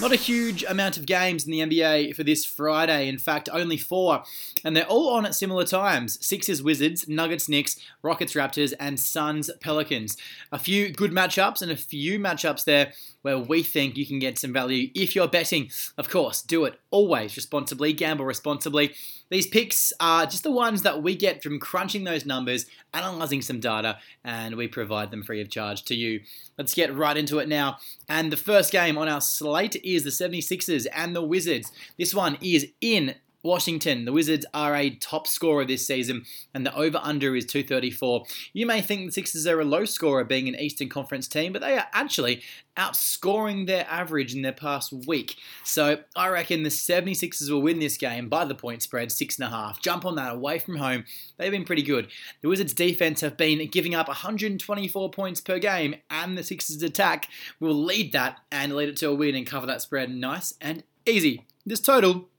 Not 0.01 0.11
a 0.11 0.17
huge 0.17 0.63
amount 0.63 0.97
of 0.97 1.07
games 1.07 1.47
in 1.47 1.51
the 1.51 1.61
NBA 1.61 2.15
for 2.15 2.23
this 2.23 2.45
Friday. 2.45 3.07
In 3.07 3.17
fact, 3.17 3.49
only 3.51 3.75
four. 3.75 4.23
And 4.63 4.75
they're 4.75 4.85
all 4.85 5.09
on 5.09 5.25
at 5.25 5.33
similar 5.33 5.65
times 5.65 6.23
Sixers, 6.23 6.61
Wizards, 6.61 7.07
Nuggets, 7.07 7.49
Knicks, 7.49 7.79
Rockets, 8.03 8.33
Raptors, 8.33 8.73
and 8.79 8.99
Suns, 8.99 9.49
Pelicans. 9.61 10.15
A 10.51 10.59
few 10.59 10.91
good 10.91 11.11
matchups 11.11 11.63
and 11.63 11.71
a 11.71 11.75
few 11.75 12.19
matchups 12.19 12.65
there 12.65 12.93
where 13.23 13.39
we 13.39 13.63
think 13.63 13.97
you 13.97 14.05
can 14.05 14.19
get 14.19 14.37
some 14.37 14.53
value 14.53 14.91
if 14.93 15.15
you're 15.15 15.27
betting. 15.27 15.71
Of 15.97 16.09
course, 16.09 16.43
do 16.43 16.65
it 16.65 16.79
always 16.91 17.35
responsibly, 17.35 17.91
gamble 17.91 18.25
responsibly. 18.25 18.93
These 19.29 19.47
picks 19.47 19.91
are 19.99 20.25
just 20.25 20.43
the 20.43 20.51
ones 20.51 20.83
that 20.83 21.01
we 21.01 21.15
get 21.15 21.41
from 21.41 21.59
crunching 21.59 22.03
those 22.03 22.25
numbers, 22.25 22.65
analyzing 22.93 23.41
some 23.41 23.59
data, 23.59 23.97
and 24.23 24.55
we 24.55 24.67
provide 24.67 25.11
them 25.11 25.23
free 25.23 25.41
of 25.41 25.49
charge 25.49 25.83
to 25.85 25.95
you. 25.95 26.21
Let's 26.57 26.75
get 26.75 26.95
right 26.95 27.17
into 27.17 27.39
it 27.39 27.49
now. 27.49 27.77
And 28.07 28.31
the 28.31 28.37
first 28.37 28.71
game 28.71 28.97
on 28.97 29.09
our 29.09 29.21
slate 29.21 29.75
is 29.83 30.03
the 30.03 30.09
76ers 30.09 30.85
and 30.93 31.15
the 31.15 31.23
Wizards. 31.23 31.71
This 31.97 32.13
one 32.13 32.37
is 32.41 32.67
in 32.81 33.15
Washington, 33.45 34.05
the 34.05 34.11
Wizards 34.11 34.45
are 34.53 34.75
a 34.75 34.89
top 34.89 35.27
scorer 35.27 35.63
this 35.63 35.85
season, 35.85 36.25
and 36.53 36.65
the 36.65 36.75
over 36.75 36.99
under 37.01 37.35
is 37.35 37.45
234. 37.45 38.25
You 38.53 38.65
may 38.65 38.81
think 38.81 39.05
the 39.05 39.11
Sixers 39.11 39.47
are 39.47 39.61
a 39.61 39.65
low 39.65 39.85
scorer 39.85 40.23
being 40.23 40.47
an 40.47 40.59
Eastern 40.59 40.89
Conference 40.89 41.27
team, 41.27 41.53
but 41.53 41.61
they 41.61 41.77
are 41.77 41.85
actually 41.93 42.41
outscoring 42.75 43.67
their 43.67 43.85
average 43.89 44.35
in 44.35 44.41
their 44.41 44.51
past 44.51 44.91
week. 44.91 45.35
So 45.63 45.99
I 46.15 46.27
reckon 46.29 46.63
the 46.63 46.69
76ers 46.69 47.49
will 47.49 47.61
win 47.61 47.79
this 47.79 47.97
game 47.97 48.27
by 48.27 48.45
the 48.45 48.55
point 48.55 48.81
spread, 48.81 49.09
6.5. 49.09 49.79
Jump 49.79 50.05
on 50.05 50.15
that 50.15 50.33
away 50.33 50.59
from 50.59 50.77
home. 50.77 51.05
They've 51.37 51.51
been 51.51 51.63
pretty 51.63 51.83
good. 51.83 52.09
The 52.41 52.49
Wizards' 52.49 52.73
defense 52.73 53.21
have 53.21 53.37
been 53.37 53.65
giving 53.69 53.95
up 53.95 54.07
124 54.07 55.11
points 55.11 55.39
per 55.39 55.59
game, 55.59 55.95
and 56.09 56.37
the 56.37 56.43
Sixers' 56.43 56.81
attack 56.81 57.29
will 57.59 57.75
lead 57.75 58.11
that 58.13 58.39
and 58.51 58.75
lead 58.75 58.89
it 58.89 58.97
to 58.97 59.09
a 59.09 59.15
win 59.15 59.35
and 59.35 59.47
cover 59.47 59.67
that 59.67 59.81
spread 59.81 60.09
nice 60.09 60.55
and 60.59 60.83
easy. 61.05 61.45
This 61.65 61.79
total 61.79 62.29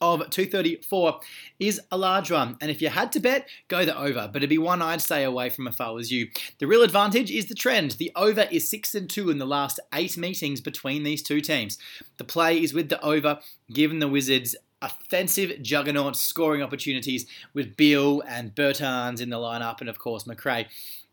of 0.00 0.30
234 0.30 1.20
is 1.58 1.80
a 1.90 1.98
large 1.98 2.30
one. 2.30 2.56
And 2.60 2.70
if 2.70 2.80
you 2.80 2.88
had 2.88 3.12
to 3.12 3.20
bet, 3.20 3.48
go 3.68 3.84
the 3.84 3.98
over. 3.98 4.28
But 4.32 4.38
it'd 4.38 4.50
be 4.50 4.58
one 4.58 4.82
I'd 4.82 5.00
stay 5.00 5.24
away 5.24 5.50
from 5.50 5.66
if 5.66 5.80
I 5.80 5.90
was 5.90 6.10
you. 6.10 6.28
The 6.58 6.66
real 6.66 6.82
advantage 6.82 7.30
is 7.30 7.46
the 7.46 7.54
trend. 7.54 7.92
The 7.92 8.12
over 8.16 8.46
is 8.50 8.68
6 8.68 8.94
and 8.94 9.08
2 9.10 9.30
in 9.30 9.38
the 9.38 9.46
last 9.46 9.80
eight 9.94 10.16
meetings 10.16 10.60
between 10.60 11.02
these 11.02 11.22
two 11.22 11.40
teams. 11.40 11.78
The 12.16 12.24
play 12.24 12.62
is 12.62 12.74
with 12.74 12.88
the 12.88 13.02
over, 13.04 13.40
given 13.72 13.98
the 13.98 14.08
Wizards 14.08 14.56
offensive 14.82 15.60
juggernaut 15.62 16.16
scoring 16.16 16.62
opportunities 16.62 17.26
with 17.52 17.76
Beal 17.76 18.22
and 18.26 18.54
Bertans 18.54 19.20
in 19.20 19.30
the 19.30 19.36
lineup, 19.36 19.80
and 19.80 19.90
of 19.90 19.98
course 19.98 20.24
McRae. 20.24 20.66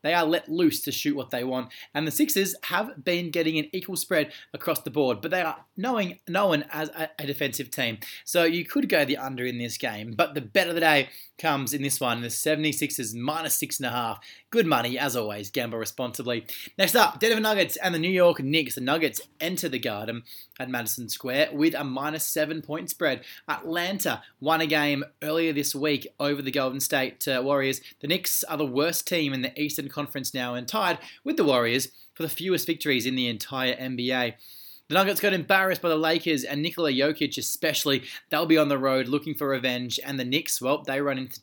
They 0.04 0.14
are 0.14 0.26
let 0.26 0.50
loose 0.50 0.82
to 0.82 0.92
shoot 0.92 1.16
what 1.16 1.30
they 1.30 1.44
want. 1.44 1.70
And 1.94 2.08
the 2.08 2.12
Sixers 2.12 2.56
have 2.64 3.04
been 3.04 3.32
getting 3.32 3.58
an 3.58 3.70
equal 3.74 3.96
spread 3.96 4.32
across 4.54 4.82
the 4.82 4.92
board, 4.92 5.22
but 5.22 5.32
they 5.32 5.42
are 5.42 5.66
knowing 5.76 6.20
known 6.28 6.66
as 6.72 6.90
a, 6.90 7.10
a 7.20 7.28
defensive 7.28 7.72
team. 7.72 8.00
So 8.26 8.44
you 8.44 8.66
could 8.66 8.90
go 8.90 9.06
the 9.06 9.18
under 9.18 9.46
in 9.46 9.58
this 9.58 9.78
game, 9.78 10.14
but 10.16 10.34
the 10.34 10.42
bet 10.42 10.68
of 10.68 10.76
the 10.76 10.82
day 10.82 11.10
comes 11.38 11.74
in 11.74 11.82
this 11.82 12.00
one. 12.00 12.22
The 12.22 12.28
76ers 12.28 13.16
minus 13.16 13.56
six 13.56 13.80
and 13.80 13.88
a 13.88 13.92
half. 13.92 14.20
Good 14.50 14.66
money, 14.66 14.98
as 14.98 15.16
always. 15.16 15.50
Gamble 15.52 15.78
responsibly. 15.78 16.46
Next 16.78 16.96
up, 16.96 17.20
Denver 17.20 17.40
Nuggets 17.40 17.76
and 17.78 17.94
the 17.94 18.00
New 18.00 18.10
York 18.10 18.42
Knicks. 18.42 18.76
The 18.76 18.82
Nuggets 18.82 19.22
enter 19.40 19.70
the 19.70 19.80
Garden 19.80 20.24
at 20.60 20.70
Madison 20.70 21.10
Square 21.10 21.50
with 21.54 21.76
a 21.76 21.84
minus 21.84 22.26
seven 22.26 22.62
point 22.62 22.90
spread. 22.90 23.22
Atlanta 23.48 24.24
won 24.40 24.62
a 24.62 24.68
game 24.68 25.04
earlier 25.22 25.54
this 25.54 25.76
week 25.76 26.08
over 26.20 26.42
the 26.42 26.52
Golden 26.52 26.80
State 26.80 27.28
uh, 27.28 27.42
Warriors. 27.44 27.82
The 28.00 28.08
Knicks 28.08 28.44
are 28.46 28.58
the 28.58 28.66
worst 28.66 29.08
team 29.08 29.34
in 29.34 29.42
the 29.42 29.60
Eastern 29.60 29.87
Conference 29.90 30.34
now 30.34 30.54
and 30.56 30.68
tied 30.68 31.00
with 31.24 31.38
the 31.38 31.44
Warriors 31.44 31.90
for 32.14 32.24
the 32.24 32.30
fewest 32.30 32.66
victories 32.66 33.06
in 33.06 33.16
the 33.16 33.28
entire 33.28 33.76
NBA. 33.76 34.34
The 34.88 34.94
Nuggets 34.94 35.20
got 35.20 35.34
embarrassed 35.34 35.82
by 35.82 35.90
the 35.90 35.98
Lakers 35.98 36.44
and 36.44 36.62
Nikola 36.62 36.92
Jokic, 36.92 37.38
especially. 37.38 38.04
They'll 38.30 38.46
be 38.46 38.58
on 38.58 38.70
the 38.70 38.78
road 38.78 39.08
looking 39.08 39.36
for 39.36 39.50
revenge. 39.50 40.00
And 40.06 40.18
the 40.18 40.24
Knicks, 40.24 40.62
well, 40.62 40.82
they 40.82 41.02
run 41.02 41.18
into 41.18 41.42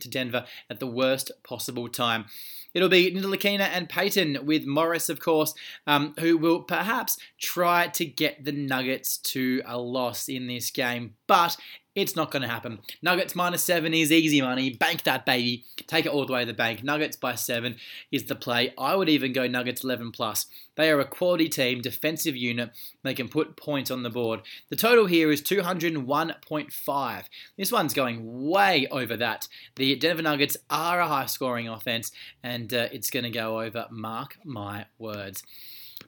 to 0.00 0.08
Denver 0.08 0.44
at 0.68 0.80
the 0.80 0.86
worst 0.86 1.30
possible 1.42 1.88
time. 1.88 2.26
It'll 2.72 2.88
be 2.88 3.12
Ntilikina 3.12 3.68
and 3.72 3.88
Payton 3.88 4.44
with 4.44 4.66
Morris, 4.66 5.08
of 5.08 5.20
course, 5.20 5.54
um, 5.86 6.14
who 6.18 6.36
will 6.36 6.62
perhaps 6.62 7.16
try 7.38 7.86
to 7.88 8.04
get 8.04 8.44
the 8.44 8.50
Nuggets 8.50 9.18
to 9.18 9.62
a 9.64 9.78
loss 9.78 10.28
in 10.28 10.48
this 10.48 10.70
game. 10.70 11.14
But 11.28 11.56
it's 11.94 12.16
not 12.16 12.30
going 12.30 12.42
to 12.42 12.48
happen. 12.48 12.80
Nuggets 13.02 13.36
minus 13.36 13.62
seven 13.62 13.94
is 13.94 14.10
easy 14.10 14.40
money. 14.40 14.70
Bank 14.70 15.04
that 15.04 15.24
baby. 15.24 15.64
Take 15.86 16.06
it 16.06 16.12
all 16.12 16.26
the 16.26 16.32
way 16.32 16.40
to 16.40 16.46
the 16.46 16.52
bank. 16.52 16.82
Nuggets 16.82 17.16
by 17.16 17.36
seven 17.36 17.76
is 18.10 18.24
the 18.24 18.34
play. 18.34 18.74
I 18.76 18.96
would 18.96 19.08
even 19.08 19.32
go 19.32 19.46
Nuggets 19.46 19.84
11 19.84 20.10
plus. 20.10 20.46
They 20.76 20.90
are 20.90 20.98
a 20.98 21.04
quality 21.04 21.48
team, 21.48 21.80
defensive 21.80 22.34
unit. 22.34 22.70
They 23.04 23.14
can 23.14 23.28
put 23.28 23.56
points 23.56 23.92
on 23.92 24.02
the 24.02 24.10
board. 24.10 24.40
The 24.70 24.76
total 24.76 25.06
here 25.06 25.30
is 25.30 25.40
201.5. 25.42 27.22
This 27.56 27.70
one's 27.70 27.94
going 27.94 28.48
way 28.48 28.88
over 28.90 29.16
that. 29.16 29.46
The 29.76 29.94
Denver 29.94 30.22
Nuggets 30.22 30.56
are 30.68 31.00
a 31.00 31.06
high 31.06 31.26
scoring 31.26 31.68
offense, 31.68 32.10
and 32.42 32.74
uh, 32.74 32.88
it's 32.92 33.10
going 33.10 33.24
to 33.24 33.30
go 33.30 33.60
over. 33.60 33.86
Mark 33.90 34.38
my 34.44 34.86
words. 34.98 35.44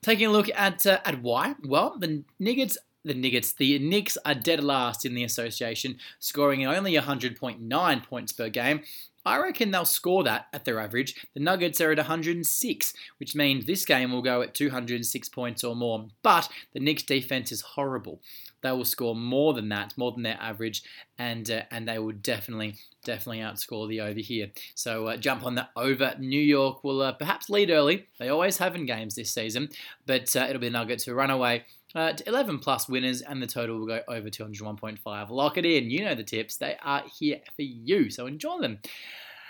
Taking 0.02 0.26
a 0.26 0.32
look 0.32 0.50
at 0.54 0.84
uh, 0.84 0.98
at 1.04 1.22
why, 1.22 1.54
well, 1.64 1.96
the 1.98 2.24
Nuggets 2.40 2.76
the 3.06 3.14
Nuggets. 3.14 3.52
The 3.52 3.78
Knicks 3.78 4.18
are 4.24 4.34
dead 4.34 4.62
last 4.62 5.04
in 5.04 5.14
the 5.14 5.24
association, 5.24 5.98
scoring 6.18 6.66
only 6.66 6.94
100.9 6.94 8.04
points 8.04 8.32
per 8.32 8.48
game. 8.48 8.82
I 9.26 9.38
reckon 9.38 9.72
they'll 9.72 9.84
score 9.84 10.22
that 10.22 10.46
at 10.52 10.64
their 10.64 10.78
average. 10.78 11.26
The 11.34 11.40
Nuggets 11.40 11.80
are 11.80 11.90
at 11.90 11.98
106, 11.98 12.94
which 13.18 13.34
means 13.34 13.66
this 13.66 13.84
game 13.84 14.12
will 14.12 14.22
go 14.22 14.40
at 14.40 14.54
206 14.54 15.28
points 15.30 15.64
or 15.64 15.74
more. 15.74 16.06
But 16.22 16.48
the 16.72 16.78
Knicks 16.78 17.02
defense 17.02 17.50
is 17.50 17.60
horrible. 17.60 18.20
They 18.62 18.70
will 18.70 18.84
score 18.84 19.16
more 19.16 19.52
than 19.52 19.68
that, 19.70 19.94
more 19.96 20.12
than 20.12 20.22
their 20.22 20.38
average, 20.40 20.82
and 21.18 21.50
uh, 21.50 21.62
and 21.70 21.88
they 21.88 21.98
will 21.98 22.12
definitely 22.12 22.76
definitely 23.04 23.38
outscore 23.38 23.88
the 23.88 24.00
over 24.00 24.20
here. 24.20 24.50
So 24.74 25.08
uh, 25.08 25.16
jump 25.16 25.44
on 25.44 25.56
the 25.56 25.68
over. 25.76 26.14
New 26.18 26.40
York 26.40 26.82
will 26.82 27.02
uh, 27.02 27.12
perhaps 27.12 27.50
lead 27.50 27.70
early. 27.70 28.06
They 28.18 28.28
always 28.28 28.58
have 28.58 28.74
in 28.74 28.86
games 28.86 29.16
this 29.16 29.32
season, 29.32 29.68
but 30.06 30.34
uh, 30.36 30.46
it'll 30.48 30.60
be 30.60 30.68
the 30.68 30.72
Nuggets 30.72 31.04
who 31.04 31.14
run 31.14 31.30
away 31.30 31.64
uh, 31.96 32.12
to 32.12 32.28
11 32.28 32.58
plus 32.58 32.88
winners, 32.88 33.22
and 33.22 33.42
the 33.42 33.46
total 33.46 33.78
will 33.78 33.86
go 33.86 34.02
over 34.06 34.28
201.5. 34.28 35.30
Lock 35.30 35.56
it 35.56 35.64
in. 35.64 35.90
You 35.90 36.04
know 36.04 36.14
the 36.14 36.22
tips. 36.22 36.58
They 36.58 36.76
are 36.82 37.02
here 37.18 37.40
for 37.56 37.62
you, 37.62 38.10
so 38.10 38.26
enjoy 38.26 38.60
them. 38.60 38.78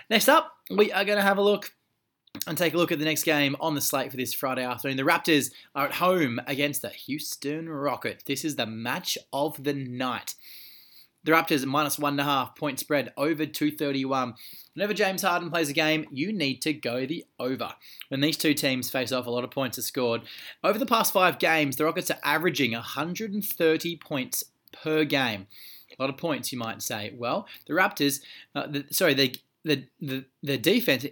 Next 0.09 0.29
up, 0.29 0.53
we 0.71 0.93
are 0.93 1.05
going 1.05 1.19
to 1.19 1.25
have 1.25 1.39
a 1.39 1.43
look 1.43 1.73
and 2.47 2.57
take 2.57 2.75
a 2.75 2.77
look 2.77 2.93
at 2.93 3.01
the 3.01 3.05
next 3.05 3.25
game 3.25 3.57
on 3.59 3.75
the 3.75 3.81
slate 3.81 4.13
for 4.13 4.17
this 4.17 4.33
Friday 4.33 4.63
afternoon. 4.63 4.97
The 4.97 5.03
Raptors 5.03 5.51
are 5.75 5.87
at 5.87 5.95
home 5.95 6.41
against 6.47 6.83
the 6.83 6.91
Houston 6.91 7.69
Rockets. 7.69 8.23
This 8.25 8.45
is 8.45 8.55
the 8.55 8.67
match 8.67 9.19
of 9.33 9.65
the 9.65 9.73
night. 9.73 10.37
The 11.27 11.33
Raptors 11.33 11.67
minus 11.67 11.99
one 11.99 12.13
and 12.13 12.21
a 12.21 12.25
half 12.25 12.55
point 12.55 12.79
spread 12.79 13.13
over 13.17 13.45
231. 13.45 14.35
Whenever 14.75 14.95
James 14.95 15.23
Harden 15.23 15.51
plays 15.51 15.69
a 15.69 15.73
game, 15.73 16.07
you 16.13 16.33
need 16.33 16.63
to 16.63 16.73
go 16.73 17.05
the 17.05 17.25
over. 17.41 17.75
When 18.09 18.21
these 18.21 18.37
two 18.37 18.55
teams 18.55 18.91
face 18.91 19.11
off, 19.11 19.27
a 19.27 19.31
lot 19.31 19.43
of 19.43 19.51
points 19.51 19.77
are 19.77 19.83
scored. 19.83 20.23
Over 20.63 20.79
the 20.79 20.87
past 20.87 21.13
five 21.13 21.41
games, 21.41 21.75
the 21.75 21.85
Rockets 21.85 22.13
are 22.13 22.21
averaging 22.23 22.73
130 22.73 23.97
points 23.97 24.45
per 24.71 25.05
game. 25.05 25.49
A 25.99 26.01
lot 26.01 26.11
of 26.11 26.17
points, 26.17 26.53
you 26.53 26.59
might 26.59 26.81
say. 26.81 27.13
Well, 27.17 27.49
the 27.67 27.73
Raptors, 27.73 28.21
uh, 28.55 28.69
the, 28.69 28.85
sorry, 28.93 29.15
the 29.15 29.35
the 29.65 29.85
the, 30.01 30.25
the 30.45 30.59
defense 30.59 31.07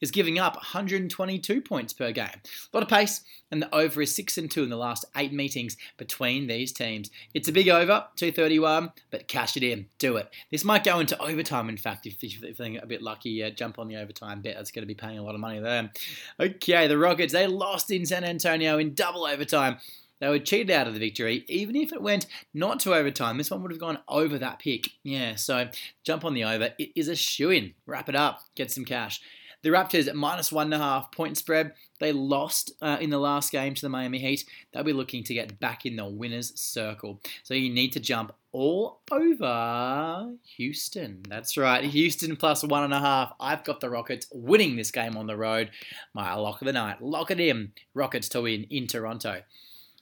is 0.00 0.10
giving 0.10 0.38
up 0.38 0.56
122 0.56 1.60
points 1.60 1.92
per 1.92 2.12
game. 2.12 2.26
A 2.26 2.76
lot 2.76 2.82
of 2.82 2.88
pace, 2.88 3.22
and 3.50 3.62
the 3.62 3.74
over 3.74 4.02
is 4.02 4.14
6 4.14 4.38
and 4.38 4.50
2 4.50 4.64
in 4.64 4.70
the 4.70 4.76
last 4.76 5.04
8 5.16 5.32
meetings 5.32 5.76
between 5.96 6.46
these 6.46 6.72
teams. 6.72 7.10
It's 7.34 7.48
a 7.48 7.52
big 7.52 7.68
over, 7.68 8.06
231, 8.16 8.92
but 9.10 9.28
cash 9.28 9.56
it 9.56 9.62
in. 9.62 9.86
Do 9.98 10.16
it. 10.16 10.28
This 10.50 10.64
might 10.64 10.84
go 10.84 11.00
into 11.00 11.20
overtime, 11.20 11.68
in 11.68 11.76
fact, 11.76 12.06
if 12.06 12.22
you're 12.22 12.54
feeling 12.54 12.78
a 12.78 12.86
bit 12.86 13.02
lucky, 13.02 13.42
uh, 13.42 13.50
jump 13.50 13.78
on 13.78 13.88
the 13.88 13.96
overtime 13.96 14.42
bet. 14.42 14.56
That's 14.56 14.70
going 14.70 14.82
to 14.82 14.86
be 14.86 14.94
paying 14.94 15.18
a 15.18 15.22
lot 15.22 15.34
of 15.34 15.40
money 15.40 15.60
there. 15.60 15.90
Okay, 16.38 16.86
the 16.86 16.98
Rockets, 16.98 17.32
they 17.32 17.46
lost 17.46 17.90
in 17.90 18.06
San 18.06 18.24
Antonio 18.24 18.78
in 18.78 18.94
double 18.94 19.24
overtime. 19.24 19.78
They 20.20 20.28
were 20.28 20.38
cheated 20.38 20.70
out 20.70 20.88
of 20.88 20.94
the 20.94 21.00
victory, 21.00 21.44
even 21.48 21.76
if 21.76 21.92
it 21.92 22.02
went 22.02 22.26
not 22.52 22.80
to 22.80 22.94
overtime. 22.94 23.38
This 23.38 23.50
one 23.50 23.62
would 23.62 23.70
have 23.70 23.80
gone 23.80 23.98
over 24.08 24.36
that 24.38 24.58
pick. 24.58 24.88
Yeah, 25.04 25.36
so 25.36 25.68
jump 26.02 26.24
on 26.24 26.34
the 26.34 26.44
over. 26.44 26.70
It 26.78 26.90
is 26.96 27.08
a 27.08 27.14
shoe 27.14 27.50
in. 27.50 27.74
Wrap 27.86 28.08
it 28.08 28.16
up. 28.16 28.40
Get 28.56 28.70
some 28.70 28.84
cash. 28.84 29.20
The 29.62 29.70
Raptors 29.70 30.06
at 30.06 30.14
minus 30.14 30.52
one 30.52 30.72
and 30.72 30.80
a 30.80 30.84
half 30.84 31.10
point 31.10 31.36
spread. 31.36 31.72
They 31.98 32.12
lost 32.12 32.72
uh, 32.80 32.98
in 33.00 33.10
the 33.10 33.18
last 33.18 33.50
game 33.50 33.74
to 33.74 33.82
the 33.82 33.88
Miami 33.88 34.18
Heat. 34.18 34.44
They'll 34.72 34.84
be 34.84 34.92
looking 34.92 35.24
to 35.24 35.34
get 35.34 35.58
back 35.58 35.84
in 35.84 35.96
the 35.96 36.06
winner's 36.06 36.58
circle. 36.58 37.20
So 37.42 37.54
you 37.54 37.68
need 37.68 37.92
to 37.92 38.00
jump 38.00 38.32
all 38.52 39.00
over 39.10 40.30
Houston. 40.56 41.22
That's 41.28 41.56
right, 41.56 41.84
Houston 41.84 42.36
plus 42.36 42.62
one 42.62 42.84
and 42.84 42.94
a 42.94 43.00
half. 43.00 43.32
I've 43.40 43.64
got 43.64 43.80
the 43.80 43.90
Rockets 43.90 44.28
winning 44.32 44.76
this 44.76 44.92
game 44.92 45.16
on 45.16 45.26
the 45.26 45.36
road. 45.36 45.70
My 46.14 46.34
lock 46.34 46.62
of 46.62 46.66
the 46.66 46.72
night. 46.72 47.02
Lock 47.02 47.30
it 47.30 47.40
in. 47.40 47.72
Rockets 47.94 48.28
to 48.30 48.42
win 48.42 48.64
in 48.70 48.86
Toronto. 48.86 49.42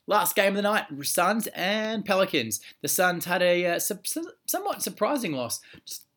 Last 0.09 0.37
game 0.37 0.51
of 0.51 0.57
the 0.57 0.63
night, 0.63 0.85
Suns 1.03 1.49
and 1.49 2.05
Pelicans. 2.05 2.61
The 2.81 2.89
Suns 2.89 3.25
had 3.25 3.43
a 3.43 3.67
uh, 3.67 3.79
su- 3.81 3.99
somewhat 4.47 4.81
surprising 4.81 5.33
loss 5.33 5.61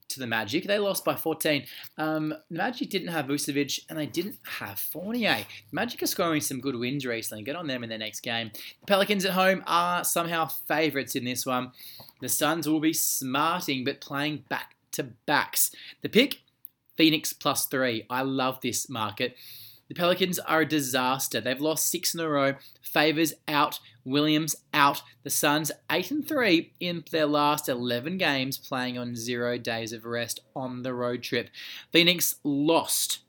to 0.10 0.20
the 0.20 0.28
Magic. 0.28 0.66
They 0.66 0.80
lost 0.80 1.06
by 1.06 1.16
14. 1.16 1.66
Um, 1.98 2.30
the 2.50 2.58
Magic 2.58 2.90
didn't 2.90 3.10
have 3.10 3.26
Vucevic 3.26 3.80
and 3.90 3.98
they 3.98 4.06
didn't 4.06 4.38
have 4.44 4.80
Fournier. 4.80 5.38
The 5.38 5.76
Magic 5.76 6.04
are 6.04 6.08
scoring 6.08 6.42
some 6.42 6.60
good 6.60 6.76
wins 6.76 7.06
recently. 7.06 7.44
Get 7.44 7.56
on 7.56 7.68
them 7.68 7.84
in 7.84 7.90
their 7.90 7.98
next 7.98 8.22
game. 8.22 8.52
The 8.54 8.86
Pelicans 8.88 9.26
at 9.26 9.32
home 9.32 9.64
are 9.68 10.04
somehow 10.04 10.48
favourites 10.48 11.16
in 11.16 11.24
this 11.24 11.46
one. 11.46 11.72
The 12.22 12.30
Suns 12.30 12.68
will 12.68 12.80
be 12.80 12.94
smarting 12.94 13.84
but 13.84 14.02
playing 14.02 14.44
back 14.50 14.76
to 14.94 15.04
backs. 15.26 15.72
The 16.02 16.10
pick, 16.10 16.40
Phoenix 16.98 17.32
plus 17.32 17.66
three. 17.68 18.06
I 18.10 18.24
love 18.24 18.60
this 18.62 18.90
market. 18.90 19.36
The 19.90 19.96
Pelicans 19.96 20.40
are 20.40 20.62
a 20.62 20.68
disaster. 20.68 21.42
They've 21.42 21.60
lost 21.60 21.90
six 21.90 22.14
in 22.14 22.20
a 22.22 22.30
row. 22.30 22.54
Favors 22.82 23.34
out. 23.48 23.80
Williams 24.06 24.56
out. 24.74 25.02
The 25.24 25.30
Suns 25.30 25.72
8 25.92 26.12
and 26.12 26.28
3 26.28 26.74
in 26.80 27.04
their 27.12 27.26
last 27.26 27.68
11 27.68 28.18
games, 28.18 28.58
playing 28.58 28.98
on 28.98 29.16
zero 29.16 29.58
days 29.58 29.92
of 29.92 30.06
rest 30.06 30.40
on 30.56 30.84
the 30.84 30.94
road 30.94 31.24
trip. 31.24 31.50
Phoenix 31.92 32.36
lost 32.44 33.20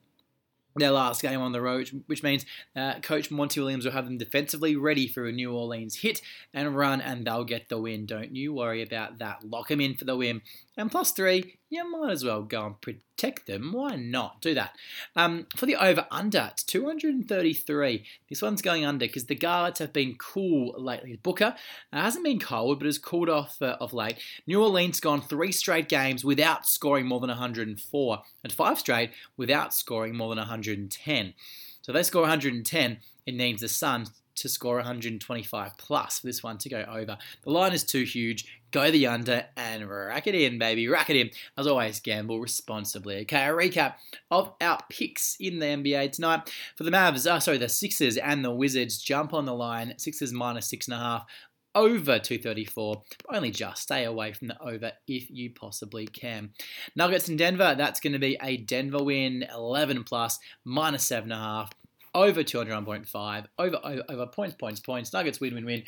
their 0.76 0.90
last 0.90 1.22
game 1.22 1.40
on 1.40 1.52
the 1.52 1.60
road, 1.60 2.04
which 2.06 2.22
means 2.22 2.46
uh, 2.76 3.00
Coach 3.00 3.30
Monty 3.30 3.60
Williams 3.60 3.84
will 3.84 3.92
have 3.92 4.04
them 4.04 4.18
defensively 4.18 4.76
ready 4.76 5.08
for 5.08 5.26
a 5.26 5.32
New 5.32 5.52
Orleans 5.52 5.96
hit 5.96 6.20
and 6.54 6.76
run, 6.76 7.00
and 7.00 7.26
they'll 7.26 7.44
get 7.44 7.68
the 7.68 7.80
win. 7.80 8.06
Don't 8.06 8.36
you 8.36 8.52
worry 8.52 8.82
about 8.82 9.18
that. 9.18 9.44
Lock 9.44 9.68
them 9.68 9.80
in 9.80 9.94
for 9.94 10.04
the 10.04 10.16
win. 10.16 10.42
And 10.76 10.90
plus 10.90 11.10
three, 11.10 11.58
you 11.70 11.88
might 11.88 12.10
as 12.10 12.24
well 12.24 12.42
go 12.42 12.66
and 12.66 12.80
protect 12.80 13.46
them. 13.46 13.72
Why 13.72 13.94
not? 13.94 14.42
Do 14.42 14.54
that. 14.54 14.74
Um, 15.14 15.46
for 15.56 15.66
the 15.66 15.76
over 15.76 16.06
under, 16.10 16.50
it's 16.50 16.64
233. 16.64 18.04
This 18.28 18.42
one's 18.42 18.60
going 18.60 18.84
under 18.84 19.06
because 19.06 19.26
the 19.26 19.36
guards 19.36 19.78
have 19.78 19.92
been 19.92 20.16
cool 20.18 20.74
lately. 20.76 21.18
Booker 21.22 21.54
hasn't 21.92 22.24
been 22.24 22.40
cold, 22.40 22.80
but 22.80 22.86
has 22.86 22.98
cooled 22.98 23.28
off 23.28 23.62
uh, 23.62 23.76
of 23.80 23.92
late. 23.92 24.18
New 24.48 24.60
Orleans 24.60 24.98
gone 24.98 25.22
three 25.22 25.52
straight 25.52 25.88
games 25.88 26.24
without 26.24 26.66
scoring 26.66 27.06
more 27.06 27.20
than 27.20 27.28
104, 27.28 28.22
and 28.42 28.52
five 28.52 28.78
straight 28.78 29.12
without 29.36 29.72
scoring 29.72 30.16
more 30.16 30.30
than 30.30 30.38
110. 30.38 31.34
So 31.82 31.92
they 31.92 32.02
score 32.02 32.22
110. 32.22 32.98
It 33.26 33.34
needs 33.34 33.60
the 33.60 33.68
Suns 33.68 34.10
to 34.40 34.48
score 34.48 34.76
125 34.76 35.76
plus 35.76 36.20
for 36.20 36.26
this 36.26 36.42
one 36.42 36.58
to 36.58 36.68
go 36.68 36.84
over. 36.90 37.18
The 37.42 37.50
line 37.50 37.72
is 37.72 37.84
too 37.84 38.02
huge. 38.02 38.59
Go 38.70 38.90
the 38.90 39.06
under 39.06 39.46
and 39.56 39.88
rack 39.88 40.26
it 40.26 40.34
in, 40.34 40.58
baby. 40.58 40.86
Rack 40.88 41.10
it 41.10 41.16
in. 41.16 41.30
As 41.58 41.66
always, 41.66 42.00
gamble 42.00 42.40
responsibly. 42.40 43.22
Okay, 43.22 43.44
a 43.44 43.50
recap 43.50 43.94
of 44.30 44.52
our 44.60 44.78
picks 44.88 45.36
in 45.40 45.58
the 45.58 45.66
NBA 45.66 46.12
tonight. 46.12 46.52
For 46.76 46.84
the 46.84 46.90
Mavs, 46.90 47.26
uh, 47.26 47.40
sorry, 47.40 47.58
the 47.58 47.68
Sixers 47.68 48.16
and 48.16 48.44
the 48.44 48.50
Wizards 48.50 48.98
jump 48.98 49.34
on 49.34 49.44
the 49.44 49.54
line. 49.54 49.94
Sixers 49.98 50.32
minus 50.32 50.66
six 50.66 50.86
and 50.86 50.94
a 50.94 50.98
half 50.98 51.26
over 51.74 52.18
234, 52.18 53.02
but 53.26 53.36
only 53.36 53.50
just. 53.50 53.82
Stay 53.82 54.04
away 54.04 54.32
from 54.32 54.48
the 54.48 54.60
over 54.62 54.92
if 55.06 55.30
you 55.30 55.50
possibly 55.50 56.06
can. 56.06 56.50
Nuggets 56.96 57.28
in 57.28 57.36
Denver, 57.36 57.74
that's 57.76 58.00
going 58.00 58.12
to 58.12 58.18
be 58.18 58.36
a 58.42 58.56
Denver 58.58 59.02
win, 59.02 59.46
11 59.54 60.04
plus, 60.04 60.38
minus 60.64 61.08
7.5, 61.08 61.70
over 62.14 62.42
201.5, 62.42 63.46
over, 63.58 63.80
over, 63.84 64.02
over 64.08 64.26
points, 64.26 64.56
points, 64.56 64.80
points. 64.80 65.12
Nuggets 65.12 65.40
win, 65.40 65.54
win, 65.54 65.64
win. 65.64 65.84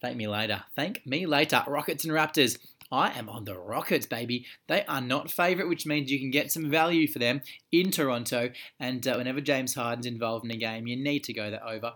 Thank 0.00 0.16
me 0.16 0.28
later. 0.28 0.64
Thank 0.74 1.06
me 1.06 1.26
later. 1.26 1.62
Rockets 1.66 2.04
and 2.04 2.12
Raptors. 2.12 2.58
I 2.92 3.18
am 3.18 3.28
on 3.28 3.44
the 3.44 3.58
Rockets, 3.58 4.06
baby. 4.06 4.46
They 4.68 4.84
are 4.84 5.00
not 5.00 5.30
favourite, 5.30 5.68
which 5.68 5.86
means 5.86 6.10
you 6.10 6.20
can 6.20 6.30
get 6.30 6.52
some 6.52 6.70
value 6.70 7.08
for 7.08 7.18
them 7.18 7.42
in 7.72 7.90
Toronto. 7.90 8.50
And 8.78 9.06
uh, 9.06 9.14
whenever 9.16 9.40
James 9.40 9.74
Harden's 9.74 10.06
involved 10.06 10.44
in 10.44 10.52
a 10.52 10.56
game, 10.56 10.86
you 10.86 10.96
need 10.96 11.24
to 11.24 11.32
go 11.32 11.50
that 11.50 11.66
over. 11.66 11.94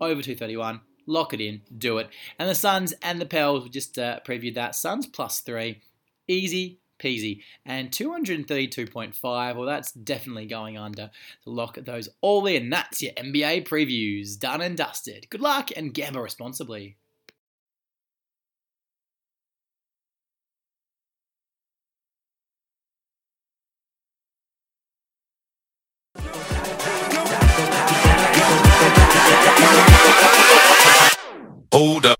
Over 0.00 0.22
231 0.22 0.80
lock 1.06 1.34
it 1.34 1.40
in, 1.40 1.60
do 1.76 1.98
it. 1.98 2.08
And 2.38 2.48
the 2.48 2.54
Suns 2.54 2.94
and 3.02 3.20
the 3.20 3.26
Pels, 3.26 3.64
we 3.64 3.70
just 3.70 3.98
uh, 3.98 4.20
previewed 4.24 4.54
that. 4.54 4.74
Suns 4.74 5.06
plus 5.06 5.40
three, 5.40 5.82
easy 6.28 6.78
peasy. 7.00 7.42
And 7.64 7.90
232.5, 7.90 9.56
well, 9.56 9.66
that's 9.66 9.92
definitely 9.92 10.46
going 10.46 10.78
under. 10.78 11.10
So 11.40 11.50
lock 11.50 11.76
those 11.76 12.08
all 12.20 12.46
in. 12.46 12.70
That's 12.70 13.02
your 13.02 13.12
NBA 13.12 13.66
previews, 13.66 14.38
done 14.38 14.60
and 14.60 14.76
dusted. 14.76 15.26
Good 15.30 15.40
luck 15.40 15.70
and 15.76 15.94
gamble 15.94 16.20
responsibly. 16.20 16.96
Hold 31.82 32.04
up. 32.04 32.18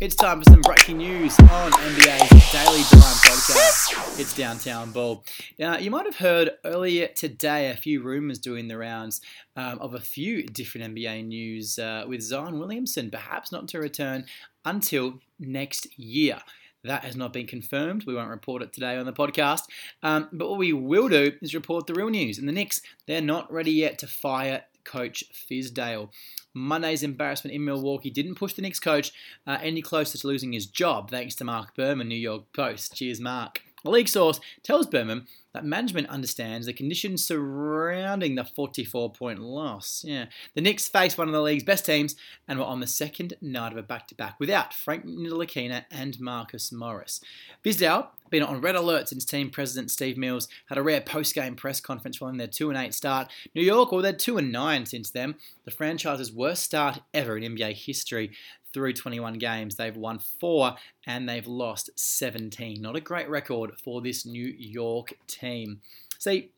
It's 0.00 0.14
time 0.14 0.42
for 0.42 0.50
some 0.50 0.62
breaking 0.62 0.96
news 0.96 1.38
on 1.38 1.72
NBA's 1.72 2.52
Daily 2.52 2.84
Dime 2.90 3.18
podcast. 3.20 4.18
It's 4.18 4.34
Downtown 4.34 4.92
Ball. 4.92 5.22
Now, 5.58 5.76
you 5.76 5.90
might 5.90 6.06
have 6.06 6.16
heard 6.16 6.52
earlier 6.64 7.08
today 7.08 7.68
a 7.68 7.76
few 7.76 8.00
rumours 8.00 8.38
doing 8.38 8.66
the 8.68 8.78
rounds 8.78 9.20
um, 9.56 9.78
of 9.78 9.92
a 9.92 10.00
few 10.00 10.44
different 10.44 10.94
NBA 10.94 11.26
news 11.26 11.78
uh, 11.78 12.06
with 12.08 12.22
Zion 12.22 12.58
Williamson 12.58 13.10
perhaps 13.10 13.52
not 13.52 13.68
to 13.68 13.78
return 13.78 14.24
until 14.64 15.20
next 15.38 15.98
year. 15.98 16.40
That 16.84 17.04
has 17.04 17.14
not 17.14 17.34
been 17.34 17.46
confirmed. 17.46 18.04
We 18.06 18.14
won't 18.14 18.30
report 18.30 18.62
it 18.62 18.72
today 18.72 18.96
on 18.96 19.04
the 19.04 19.12
podcast. 19.12 19.64
Um, 20.02 20.30
but 20.32 20.48
what 20.48 20.58
we 20.58 20.72
will 20.72 21.10
do 21.10 21.32
is 21.42 21.54
report 21.54 21.86
the 21.86 21.94
real 21.94 22.08
news. 22.08 22.38
And 22.38 22.48
the 22.48 22.52
Knicks, 22.52 22.80
they're 23.06 23.20
not 23.20 23.52
ready 23.52 23.72
yet 23.72 23.98
to 23.98 24.06
fire 24.06 24.62
coach 24.84 25.24
Fizdale. 25.32 26.10
Monday's 26.54 27.02
embarrassment 27.02 27.54
in 27.54 27.64
Milwaukee 27.64 28.10
didn't 28.10 28.36
push 28.36 28.54
the 28.54 28.62
Knicks 28.62 28.80
coach 28.80 29.12
uh, 29.46 29.58
any 29.60 29.82
closer 29.82 30.16
to 30.18 30.26
losing 30.26 30.52
his 30.52 30.66
job, 30.66 31.10
thanks 31.10 31.34
to 31.36 31.44
Marc 31.44 31.74
Berman, 31.74 32.08
New 32.08 32.14
York 32.14 32.44
Post. 32.52 32.94
Cheers, 32.96 33.20
Marc. 33.20 33.62
A 33.84 33.90
league 33.90 34.08
source 34.08 34.40
tells 34.62 34.86
Berman 34.86 35.26
that 35.54 35.64
management 35.64 36.08
understands 36.08 36.66
the 36.66 36.72
conditions 36.72 37.24
surrounding 37.24 38.34
the 38.34 38.44
44 38.44 39.12
point 39.12 39.38
loss. 39.38 40.04
Yeah. 40.06 40.26
The 40.54 40.60
Knicks 40.60 40.88
faced 40.88 41.16
one 41.16 41.28
of 41.28 41.32
the 41.32 41.40
league's 41.40 41.64
best 41.64 41.86
teams 41.86 42.16
and 42.46 42.58
were 42.58 42.64
on 42.64 42.80
the 42.80 42.86
second 42.86 43.34
night 43.40 43.72
of 43.72 43.78
a 43.78 43.82
back 43.82 44.08
to 44.08 44.14
back 44.14 44.38
without 44.38 44.74
Frank 44.74 45.06
Ntilikina 45.06 45.84
and 45.90 46.20
Marcus 46.20 46.72
Morris. 46.72 47.20
Fizdale 47.64 48.08
been 48.30 48.42
on 48.42 48.60
red 48.60 48.74
alert 48.74 49.08
since 49.08 49.24
team 49.24 49.48
president 49.48 49.92
Steve 49.92 50.18
Mills 50.18 50.48
had 50.66 50.76
a 50.76 50.82
rare 50.82 51.00
post-game 51.00 51.54
press 51.54 51.80
conference 51.80 52.16
following 52.16 52.36
their 52.36 52.48
2 52.48 52.68
and 52.68 52.78
8 52.78 52.92
start. 52.92 53.30
New 53.54 53.62
York, 53.62 53.92
well, 53.92 54.02
they're 54.02 54.12
2 54.12 54.38
and 54.38 54.50
9 54.50 54.86
since 54.86 55.10
then. 55.10 55.36
The 55.64 55.70
franchise's 55.70 56.32
worst 56.32 56.64
start 56.64 57.00
ever 57.12 57.38
in 57.38 57.54
NBA 57.54 57.74
history 57.74 58.32
through 58.74 58.92
21 58.92 59.34
games. 59.34 59.76
They've 59.76 59.96
won 59.96 60.18
four 60.18 60.74
and 61.06 61.28
they've 61.28 61.46
lost 61.46 61.90
17. 61.94 62.82
Not 62.82 62.96
a 62.96 63.00
great 63.00 63.30
record 63.30 63.72
for 63.82 64.02
this 64.02 64.26
New 64.26 64.54
York 64.58 65.14
team. 65.26 65.80
See, 66.18 66.50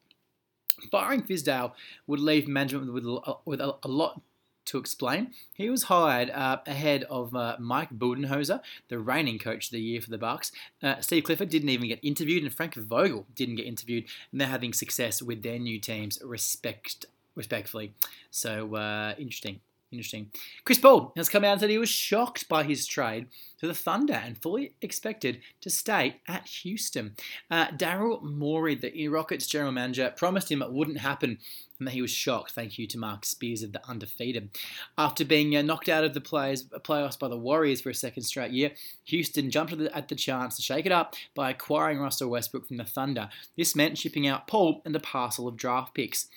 firing 0.90 1.22
Fizdale 1.22 1.72
would 2.06 2.20
leave 2.20 2.48
management 2.48 2.92
with, 2.92 3.04
with 3.44 3.60
a, 3.60 3.76
a 3.82 3.88
lot 3.88 4.20
to 4.66 4.78
explain. 4.78 5.32
He 5.54 5.70
was 5.70 5.84
hired 5.84 6.30
uh, 6.30 6.58
ahead 6.66 7.04
of 7.04 7.36
uh, 7.36 7.56
Mike 7.60 7.90
Budenholzer, 7.90 8.60
the 8.88 8.98
reigning 8.98 9.38
coach 9.38 9.66
of 9.66 9.70
the 9.72 9.80
year 9.80 10.00
for 10.00 10.10
the 10.10 10.18
Bucks. 10.18 10.50
Uh, 10.82 11.00
Steve 11.00 11.24
Clifford 11.24 11.50
didn't 11.50 11.68
even 11.68 11.86
get 11.86 12.00
interviewed, 12.02 12.42
and 12.42 12.52
Frank 12.52 12.74
Vogel 12.74 13.26
didn't 13.34 13.56
get 13.56 13.66
interviewed, 13.66 14.06
and 14.32 14.40
they're 14.40 14.48
having 14.48 14.72
success 14.72 15.22
with 15.22 15.42
their 15.42 15.58
new 15.58 15.78
teams, 15.78 16.18
respect 16.22 17.06
respectfully. 17.36 17.92
So 18.30 18.74
uh, 18.74 19.14
interesting. 19.18 19.60
Interesting. 19.92 20.30
Chris 20.64 20.78
Paul 20.78 21.12
has 21.16 21.28
come 21.28 21.44
out 21.44 21.52
and 21.52 21.60
said 21.60 21.70
he 21.70 21.78
was 21.78 21.88
shocked 21.88 22.48
by 22.48 22.64
his 22.64 22.86
trade 22.86 23.28
to 23.60 23.68
the 23.68 23.74
Thunder 23.74 24.14
and 24.14 24.36
fully 24.36 24.74
expected 24.82 25.40
to 25.60 25.70
stay 25.70 26.20
at 26.26 26.46
Houston. 26.62 27.14
Uh, 27.50 27.68
Daryl 27.68 28.20
Morey, 28.20 28.74
the 28.74 29.08
Rockets 29.08 29.46
general 29.46 29.72
manager, 29.72 30.12
promised 30.16 30.50
him 30.50 30.60
it 30.60 30.72
wouldn't 30.72 30.98
happen 30.98 31.38
and 31.78 31.86
that 31.86 31.92
he 31.92 32.02
was 32.02 32.10
shocked, 32.10 32.52
thank 32.52 32.78
you 32.78 32.86
to 32.86 32.98
Marc 32.98 33.24
Spears 33.24 33.62
of 33.62 33.72
the 33.72 33.86
Undefeated. 33.88 34.50
After 34.96 35.24
being 35.24 35.56
uh, 35.56 35.62
knocked 35.62 35.88
out 35.88 36.04
of 36.04 36.14
the 36.14 36.20
players, 36.20 36.64
playoffs 36.64 37.18
by 37.18 37.28
the 37.28 37.36
Warriors 37.36 37.80
for 37.80 37.90
a 37.90 37.94
second 37.94 38.22
straight 38.22 38.52
year, 38.52 38.72
Houston 39.04 39.50
jumped 39.50 39.72
at 39.72 39.78
the, 39.78 39.96
at 39.96 40.08
the 40.08 40.14
chance 40.14 40.56
to 40.56 40.62
shake 40.62 40.86
it 40.86 40.92
up 40.92 41.14
by 41.34 41.50
acquiring 41.50 41.98
Russell 41.98 42.30
Westbrook 42.30 42.66
from 42.66 42.78
the 42.78 42.84
Thunder. 42.84 43.28
This 43.56 43.76
meant 43.76 43.98
shipping 43.98 44.26
out 44.26 44.46
Paul 44.46 44.82
and 44.84 44.96
a 44.96 45.00
parcel 45.00 45.46
of 45.46 45.56
draft 45.56 45.94
picks. 45.94 46.28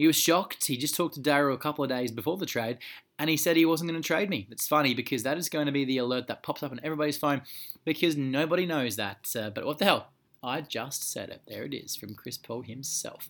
He 0.00 0.06
was 0.06 0.16
shocked. 0.16 0.64
He 0.64 0.78
just 0.78 0.96
talked 0.96 1.16
to 1.16 1.20
Daryl 1.20 1.52
a 1.52 1.58
couple 1.58 1.84
of 1.84 1.90
days 1.90 2.10
before 2.10 2.38
the 2.38 2.46
trade, 2.46 2.78
and 3.18 3.28
he 3.28 3.36
said 3.36 3.54
he 3.54 3.66
wasn't 3.66 3.90
going 3.90 4.00
to 4.00 4.06
trade 4.06 4.30
me. 4.30 4.48
It's 4.50 4.66
funny 4.66 4.94
because 4.94 5.24
that 5.24 5.36
is 5.36 5.50
going 5.50 5.66
to 5.66 5.72
be 5.72 5.84
the 5.84 5.98
alert 5.98 6.26
that 6.28 6.42
pops 6.42 6.62
up 6.62 6.72
on 6.72 6.80
everybody's 6.82 7.18
phone 7.18 7.42
because 7.84 8.16
nobody 8.16 8.64
knows 8.64 8.96
that. 8.96 9.30
Uh, 9.38 9.50
but 9.50 9.66
what 9.66 9.76
the 9.76 9.84
hell? 9.84 10.08
I 10.42 10.62
just 10.62 11.12
said 11.12 11.28
it. 11.28 11.42
There 11.46 11.64
it 11.64 11.74
is 11.74 11.96
from 11.96 12.14
Chris 12.14 12.38
Paul 12.38 12.62
himself. 12.62 13.28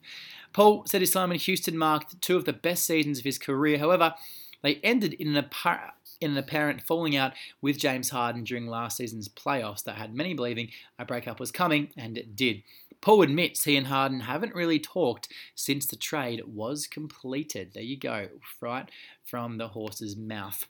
Paul 0.52 0.85
said 0.87 1.00
his 1.00 1.11
time 1.11 1.33
in 1.33 1.40
Houston 1.40 1.76
marked 1.76 2.22
two 2.22 2.37
of 2.37 2.44
the 2.44 2.52
best 2.52 2.85
seasons 2.85 3.18
of 3.18 3.24
his 3.24 3.37
career. 3.37 3.78
However, 3.78 4.14
they 4.62 4.76
ended 4.76 5.14
in 5.14 5.26
an 5.26 5.37
apparent 5.38 5.94
in 6.20 6.33
an 6.33 6.37
apparent 6.37 6.83
falling 6.83 7.16
out 7.16 7.33
with 7.61 7.78
James 7.78 8.11
Harden 8.11 8.44
during 8.44 8.66
last 8.66 8.96
season's 8.96 9.28
playoffs 9.28 9.85
that 9.85 9.96
had 9.96 10.14
many 10.14 10.35
believing 10.35 10.68
a 10.98 11.04
breakup 11.04 11.40
was 11.40 11.50
coming, 11.50 11.88
and 11.96 12.18
it 12.18 12.37
did. 12.37 12.62
Paul 13.00 13.22
admits 13.22 13.64
he 13.64 13.76
and 13.76 13.87
Harden 13.87 14.20
haven't 14.20 14.54
really 14.54 14.78
talked 14.78 15.28
since 15.54 15.87
the 15.87 15.96
trade 15.96 16.42
was 16.46 16.87
completed. 16.87 17.70
There 17.72 17.83
you 17.83 17.96
go, 17.96 18.28
right 18.61 18.90
from 19.24 19.56
the 19.56 19.68
horse's 19.68 20.16
mouth. 20.16 20.66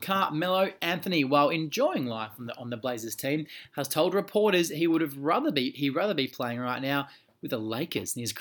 Carmelo 0.00 0.72
Anthony, 0.82 1.24
while 1.24 1.48
enjoying 1.48 2.06
life 2.06 2.32
on 2.38 2.46
the, 2.46 2.56
on 2.58 2.70
the 2.70 2.76
Blazers 2.76 3.14
team, 3.14 3.46
has 3.76 3.88
told 3.88 4.14
reporters 4.14 4.68
he 4.68 4.86
would 4.86 5.00
have 5.00 5.16
rather 5.16 5.52
be 5.52 5.70
he'd 5.72 5.90
rather 5.90 6.14
be 6.14 6.26
playing 6.26 6.58
right 6.58 6.82
now 6.82 7.08
with 7.42 7.50
the 7.50 7.58
Lakers 7.58 8.16
and 8.16 8.22
his, 8.22 8.34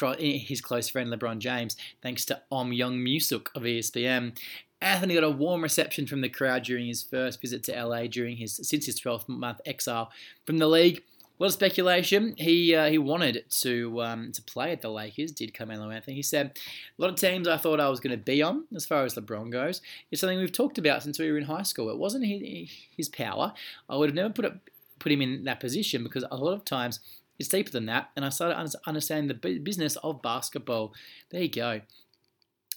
his 0.47 0.61
close 0.61 0.89
friend 0.89 1.11
LeBron 1.11 1.39
James, 1.39 1.75
thanks 2.01 2.25
to 2.25 2.41
Ohm 2.51 2.71
Youngmisuk 2.71 3.47
of 3.55 3.63
ESPN. 3.63 4.37
Anthony 4.81 5.15
got 5.15 5.23
a 5.23 5.29
warm 5.29 5.61
reception 5.61 6.07
from 6.07 6.21
the 6.21 6.29
crowd 6.29 6.63
during 6.63 6.87
his 6.87 7.03
first 7.03 7.41
visit 7.41 7.63
to 7.63 7.85
LA 7.85 8.07
during 8.07 8.37
his 8.37 8.55
since 8.63 8.85
his 8.85 8.99
12th 8.99 9.27
month 9.27 9.59
exile 9.65 10.11
from 10.45 10.57
the 10.57 10.67
league. 10.67 11.03
A 11.39 11.43
lot 11.43 11.47
of 11.47 11.53
speculation. 11.53 12.35
He 12.37 12.75
uh, 12.75 12.89
he 12.89 12.97
wanted 12.97 13.45
to 13.61 14.01
um, 14.01 14.31
to 14.33 14.41
play 14.41 14.71
at 14.71 14.81
the 14.81 14.89
Lakers. 14.89 15.31
Did 15.31 15.53
Carmelo 15.53 15.89
Anthony? 15.89 16.15
He 16.15 16.21
said 16.21 16.57
a 16.97 17.01
lot 17.01 17.09
of 17.09 17.15
teams 17.15 17.47
I 17.47 17.57
thought 17.57 17.79
I 17.79 17.89
was 17.89 18.01
going 18.01 18.17
to 18.17 18.23
be 18.23 18.41
on 18.41 18.65
as 18.75 18.85
far 18.85 19.03
as 19.03 19.15
LeBron 19.15 19.49
goes. 19.49 19.81
It's 20.11 20.19
something 20.19 20.37
we've 20.37 20.51
talked 20.51 20.77
about 20.77 21.03
since 21.03 21.17
we 21.17 21.31
were 21.31 21.37
in 21.37 21.45
high 21.45 21.63
school. 21.63 21.89
It 21.89 21.97
wasn't 21.97 22.25
his, 22.25 22.69
his 22.95 23.09
power. 23.09 23.53
I 23.89 23.95
would 23.95 24.09
have 24.09 24.15
never 24.15 24.33
put 24.33 24.45
it, 24.45 24.53
put 24.99 25.13
him 25.13 25.21
in 25.21 25.45
that 25.45 25.61
position 25.61 26.03
because 26.03 26.25
a 26.29 26.35
lot 26.35 26.53
of 26.53 26.65
times 26.65 26.99
it's 27.39 27.49
deeper 27.49 27.71
than 27.71 27.85
that. 27.87 28.09
And 28.15 28.25
I 28.25 28.29
started 28.29 28.75
understanding 28.85 29.27
the 29.27 29.59
business 29.59 29.95
of 29.97 30.21
basketball. 30.21 30.93
There 31.31 31.41
you 31.41 31.49
go. 31.49 31.81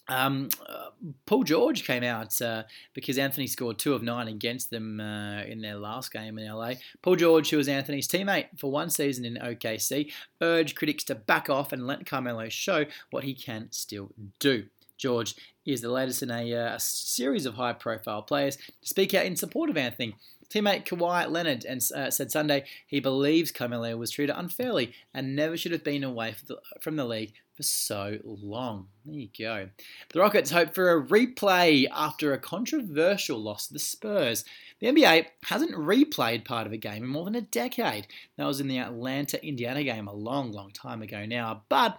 Um, 0.08 0.48
uh, 0.68 0.90
Paul 1.26 1.44
George 1.44 1.84
came 1.84 2.02
out 2.02 2.40
uh, 2.42 2.64
because 2.92 3.18
Anthony 3.18 3.46
scored 3.46 3.78
two 3.78 3.94
of 3.94 4.02
nine 4.02 4.28
against 4.28 4.70
them 4.70 5.00
uh, 5.00 5.42
in 5.42 5.60
their 5.60 5.76
last 5.76 6.12
game 6.12 6.38
in 6.38 6.52
LA. 6.52 6.74
Paul 7.02 7.16
George, 7.16 7.50
who 7.50 7.56
was 7.56 7.68
Anthony's 7.68 8.08
teammate 8.08 8.58
for 8.58 8.70
one 8.70 8.90
season 8.90 9.24
in 9.24 9.36
OKC, 9.36 10.12
urged 10.40 10.76
critics 10.76 11.04
to 11.04 11.14
back 11.14 11.48
off 11.48 11.72
and 11.72 11.86
let 11.86 12.06
Carmelo 12.06 12.48
show 12.48 12.84
what 13.10 13.24
he 13.24 13.34
can 13.34 13.68
still 13.70 14.10
do. 14.40 14.64
George 14.98 15.34
is 15.64 15.80
the 15.80 15.88
latest 15.88 16.22
in 16.22 16.30
a, 16.30 16.54
uh, 16.54 16.74
a 16.74 16.80
series 16.80 17.46
of 17.46 17.54
high 17.54 17.72
profile 17.72 18.22
players 18.22 18.56
to 18.56 18.72
speak 18.82 19.14
out 19.14 19.26
in 19.26 19.36
support 19.36 19.70
of 19.70 19.76
Anthony. 19.76 20.16
Teammate 20.52 20.84
Kawhi 20.84 21.30
Leonard 21.30 21.64
and, 21.64 21.80
uh, 21.94 22.10
said 22.10 22.30
Sunday 22.30 22.64
he 22.86 23.00
believes 23.00 23.50
Carmelo 23.50 23.96
was 23.96 24.10
treated 24.10 24.36
unfairly 24.36 24.92
and 25.14 25.34
never 25.34 25.56
should 25.56 25.72
have 25.72 25.84
been 25.84 26.04
away 26.04 26.34
from 26.80 26.96
the 26.96 27.06
league 27.06 27.32
for 27.56 27.62
so 27.62 28.18
long. 28.24 28.88
There 29.04 29.14
you 29.14 29.28
go. 29.38 29.68
The 30.12 30.20
Rockets 30.20 30.50
hope 30.50 30.74
for 30.74 30.92
a 30.92 31.02
replay 31.02 31.86
after 31.90 32.32
a 32.32 32.38
controversial 32.38 33.38
loss 33.38 33.68
to 33.68 33.72
the 33.72 33.78
Spurs. 33.78 34.44
The 34.80 34.88
NBA 34.88 35.26
hasn't 35.44 35.72
replayed 35.72 36.44
part 36.44 36.66
of 36.66 36.72
a 36.72 36.78
game 36.78 37.04
in 37.04 37.08
more 37.08 37.24
than 37.24 37.34
a 37.34 37.40
decade. 37.40 38.06
That 38.36 38.46
was 38.46 38.60
in 38.60 38.68
the 38.68 38.78
Atlanta 38.78 39.44
Indiana 39.46 39.82
game 39.84 40.06
a 40.06 40.14
long, 40.14 40.52
long 40.52 40.70
time 40.70 41.02
ago 41.02 41.24
now. 41.24 41.62
But 41.68 41.98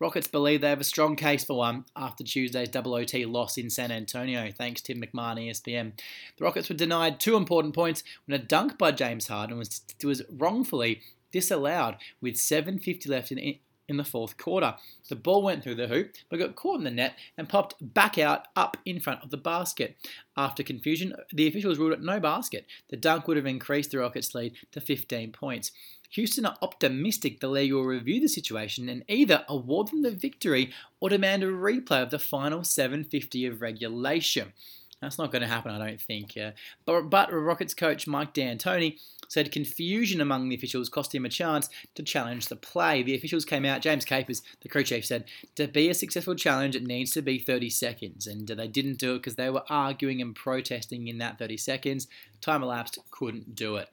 Rockets 0.00 0.28
believe 0.28 0.60
they 0.60 0.68
have 0.68 0.80
a 0.80 0.84
strong 0.84 1.16
case 1.16 1.44
for 1.44 1.56
one 1.56 1.84
after 1.96 2.22
Tuesday's 2.22 2.68
double 2.68 2.94
OT 2.94 3.24
loss 3.24 3.58
in 3.58 3.68
San 3.68 3.90
Antonio, 3.90 4.50
thanks 4.56 4.80
to 4.82 4.94
MacMahon 4.94 5.48
ESPN. 5.48 5.92
The 6.36 6.44
Rockets 6.44 6.68
were 6.68 6.76
denied 6.76 7.18
two 7.18 7.36
important 7.36 7.74
points 7.74 8.04
when 8.26 8.40
a 8.40 8.42
dunk 8.42 8.78
by 8.78 8.92
James 8.92 9.26
Harden 9.26 9.58
was, 9.58 9.82
was 10.04 10.22
wrongfully 10.30 11.00
disallowed 11.32 11.96
with 12.20 12.34
7.50 12.34 13.08
left 13.08 13.32
in, 13.32 13.56
in 13.88 13.96
the 13.96 14.04
fourth 14.04 14.36
quarter. 14.36 14.74
The 15.08 15.16
ball 15.16 15.42
went 15.42 15.64
through 15.64 15.76
the 15.76 15.88
hoop, 15.88 16.12
but 16.28 16.38
got 16.38 16.54
caught 16.54 16.78
in 16.78 16.84
the 16.84 16.90
net 16.90 17.16
and 17.36 17.48
popped 17.48 17.74
back 17.80 18.18
out 18.18 18.46
up 18.54 18.76
in 18.84 19.00
front 19.00 19.24
of 19.24 19.30
the 19.30 19.36
basket. 19.36 19.96
After 20.36 20.62
confusion, 20.62 21.14
the 21.32 21.48
officials 21.48 21.78
ruled 21.78 21.94
it 21.94 22.02
no 22.02 22.20
basket. 22.20 22.66
The 22.90 22.96
dunk 22.96 23.26
would 23.26 23.36
have 23.36 23.46
increased 23.46 23.90
the 23.90 23.98
Rockets' 23.98 24.34
lead 24.34 24.54
to 24.72 24.80
15 24.80 25.32
points. 25.32 25.72
Houston 26.10 26.46
are 26.46 26.56
optimistic 26.62 27.40
the 27.40 27.48
league 27.48 27.72
will 27.72 27.84
review 27.84 28.20
the 28.20 28.28
situation 28.28 28.88
and 28.88 29.04
either 29.08 29.44
award 29.48 29.88
them 29.88 30.02
the 30.02 30.10
victory 30.10 30.72
or 31.00 31.10
demand 31.10 31.42
a 31.42 31.46
replay 31.46 32.02
of 32.02 32.10
the 32.10 32.18
final 32.18 32.64
750 32.64 33.46
of 33.46 33.60
regulation. 33.60 34.52
That's 35.00 35.18
not 35.18 35.30
going 35.30 35.42
to 35.42 35.48
happen, 35.48 35.70
I 35.70 35.86
don't 35.86 36.00
think. 36.00 36.36
Uh, 36.36 36.52
but, 36.84 37.02
but 37.02 37.32
Rockets 37.32 37.74
coach 37.74 38.06
Mike 38.08 38.34
D'Antoni 38.34 38.98
said 39.28 39.52
confusion 39.52 40.20
among 40.20 40.48
the 40.48 40.56
officials 40.56 40.88
cost 40.88 41.14
him 41.14 41.24
a 41.24 41.28
chance 41.28 41.68
to 41.94 42.02
challenge 42.02 42.48
the 42.48 42.56
play. 42.56 43.02
The 43.02 43.14
officials 43.14 43.44
came 43.44 43.64
out, 43.64 43.82
James 43.82 44.04
Capers, 44.04 44.42
the 44.60 44.68
crew 44.68 44.82
chief, 44.82 45.04
said, 45.04 45.26
to 45.54 45.68
be 45.68 45.88
a 45.88 45.94
successful 45.94 46.34
challenge, 46.34 46.74
it 46.74 46.82
needs 46.82 47.12
to 47.12 47.22
be 47.22 47.38
30 47.38 47.70
seconds. 47.70 48.26
And 48.26 48.48
they 48.48 48.66
didn't 48.66 48.98
do 48.98 49.14
it 49.14 49.18
because 49.18 49.36
they 49.36 49.50
were 49.50 49.62
arguing 49.68 50.20
and 50.20 50.34
protesting 50.34 51.06
in 51.06 51.18
that 51.18 51.38
30 51.38 51.58
seconds. 51.58 52.08
Time 52.40 52.62
elapsed, 52.62 52.98
couldn't 53.10 53.54
do 53.54 53.76
it. 53.76 53.90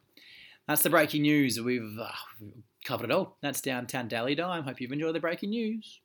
That's 0.68 0.82
the 0.82 0.90
breaking 0.90 1.22
news. 1.22 1.62
We've 1.62 1.98
uh, 2.00 2.12
covered 2.86 3.06
it 3.06 3.12
all. 3.12 3.38
That's 3.42 3.62
Downtown 3.62 4.08
Daily 4.08 4.34
Dime. 4.34 4.64
Hope 4.64 4.82
you've 4.82 4.92
enjoyed 4.92 5.14
the 5.14 5.20
breaking 5.20 5.52
news. 5.52 6.02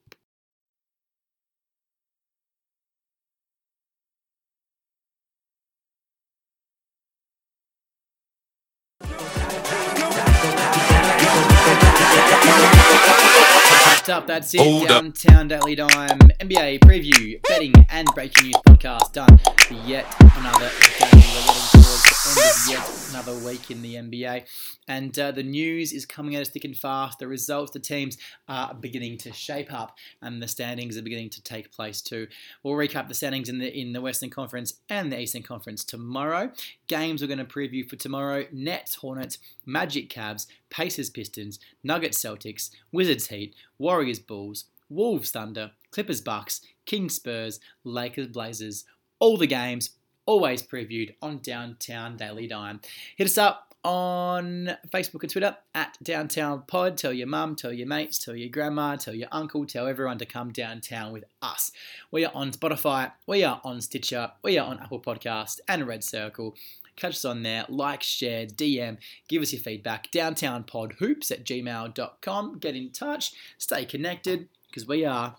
Up. 14.10 14.26
That's 14.26 14.52
it. 14.54 14.60
Hold 14.60 14.88
Downtown 14.88 15.52
up. 15.52 15.60
Daily 15.60 15.76
Dime 15.76 16.18
NBA 16.40 16.80
preview, 16.80 17.40
betting, 17.46 17.72
and 17.90 18.08
breaking 18.14 18.46
news 18.46 18.56
podcast 18.66 19.12
done 19.12 19.38
for 19.60 19.74
yet 19.74 20.04
another 20.36 20.68
day. 20.98 21.10
We're 21.12 21.46
getting 21.46 21.70
towards 21.70 22.02
the 22.02 22.30
end 22.30 22.50
of 22.50 22.68
yet 22.68 23.10
another 23.10 23.46
week 23.46 23.70
in 23.70 23.82
the 23.82 23.94
NBA, 23.94 24.46
and 24.88 25.16
uh, 25.16 25.30
the 25.30 25.44
news 25.44 25.92
is 25.92 26.06
coming 26.06 26.34
at 26.34 26.42
us 26.42 26.48
thick 26.48 26.64
and 26.64 26.76
fast. 26.76 27.20
The 27.20 27.28
results, 27.28 27.70
the 27.70 27.78
teams 27.78 28.18
are 28.48 28.74
beginning 28.74 29.18
to 29.18 29.32
shape 29.32 29.72
up, 29.72 29.96
and 30.20 30.42
the 30.42 30.48
standings 30.48 30.96
are 30.98 31.02
beginning 31.02 31.30
to 31.30 31.42
take 31.42 31.70
place 31.72 32.02
too. 32.02 32.26
We'll 32.64 32.74
recap 32.74 33.06
the 33.06 33.14
standings 33.14 33.48
in 33.48 33.58
the 33.58 33.72
in 33.72 33.92
the 33.92 34.00
Western 34.00 34.30
Conference 34.30 34.74
and 34.88 35.12
the 35.12 35.20
Eastern 35.20 35.42
Conference 35.42 35.84
tomorrow. 35.84 36.50
Games 36.88 37.22
we're 37.22 37.28
going 37.28 37.38
to 37.38 37.44
preview 37.44 37.88
for 37.88 37.96
tomorrow: 37.96 38.44
Nets, 38.50 38.96
Hornets, 38.96 39.38
Magic, 39.66 40.08
Cavs, 40.08 40.46
Pacers, 40.70 41.10
Pistons, 41.10 41.60
Nuggets, 41.84 42.20
Celtics, 42.20 42.70
Wizards, 42.90 43.28
Heat. 43.28 43.54
Warriors 44.00 44.18
Bulls, 44.18 44.64
Wolves 44.88 45.30
Thunder, 45.30 45.72
Clippers 45.90 46.22
Bucks, 46.22 46.62
Kings 46.86 47.16
Spurs, 47.16 47.60
Lakers 47.84 48.28
Blazers. 48.28 48.86
All 49.18 49.36
the 49.36 49.46
games 49.46 49.90
always 50.24 50.62
previewed 50.62 51.14
on 51.20 51.40
Downtown 51.42 52.16
Daily 52.16 52.46
Dime. 52.46 52.80
Hit 53.16 53.26
us 53.26 53.36
up 53.36 53.74
on 53.84 54.74
Facebook 54.88 55.22
and 55.22 55.30
Twitter 55.30 55.54
at 55.74 55.98
Downtown 56.02 56.62
Pod. 56.66 56.96
Tell 56.96 57.12
your 57.12 57.26
mum, 57.26 57.56
tell 57.56 57.74
your 57.74 57.86
mates, 57.86 58.16
tell 58.16 58.34
your 58.34 58.48
grandma, 58.48 58.96
tell 58.96 59.14
your 59.14 59.28
uncle, 59.32 59.66
tell 59.66 59.86
everyone 59.86 60.16
to 60.16 60.24
come 60.24 60.50
downtown 60.50 61.12
with 61.12 61.24
us. 61.42 61.70
We 62.10 62.24
are 62.24 62.32
on 62.34 62.52
Spotify, 62.52 63.12
we 63.26 63.44
are 63.44 63.60
on 63.64 63.82
Stitcher, 63.82 64.32
we 64.42 64.56
are 64.56 64.66
on 64.66 64.80
Apple 64.80 65.00
Podcast 65.00 65.60
and 65.68 65.86
Red 65.86 66.02
Circle. 66.02 66.54
Catch 67.00 67.14
us 67.14 67.24
on 67.24 67.42
there. 67.42 67.64
Like, 67.70 68.02
share, 68.02 68.44
DM, 68.44 68.98
give 69.26 69.40
us 69.40 69.54
your 69.54 69.62
feedback. 69.62 70.12
Downtownpodhoops 70.12 71.30
at 71.30 71.44
gmail.com. 71.44 72.58
Get 72.58 72.76
in 72.76 72.90
touch. 72.90 73.32
Stay 73.56 73.86
connected 73.86 74.48
because 74.68 74.86
we 74.86 75.06
are, 75.06 75.34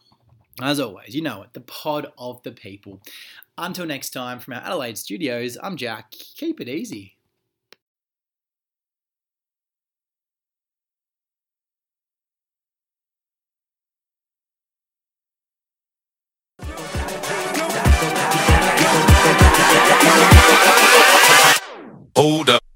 as 0.60 0.80
always, 0.80 1.14
you 1.14 1.22
know 1.22 1.44
it, 1.44 1.54
the 1.54 1.62
pod 1.62 2.12
of 2.18 2.42
the 2.42 2.52
people. 2.52 3.00
Until 3.60 3.86
next 3.86 4.10
time, 4.10 4.40
from 4.40 4.56
our 4.56 4.62
Adelaide 4.62 4.98
studios, 4.98 5.56
I'm 5.62 5.78
Jack. 5.78 6.12
Keep 6.12 6.62
it 6.62 6.68
easy. 6.68 7.16
Hold 22.22 22.52
up. 22.52 22.71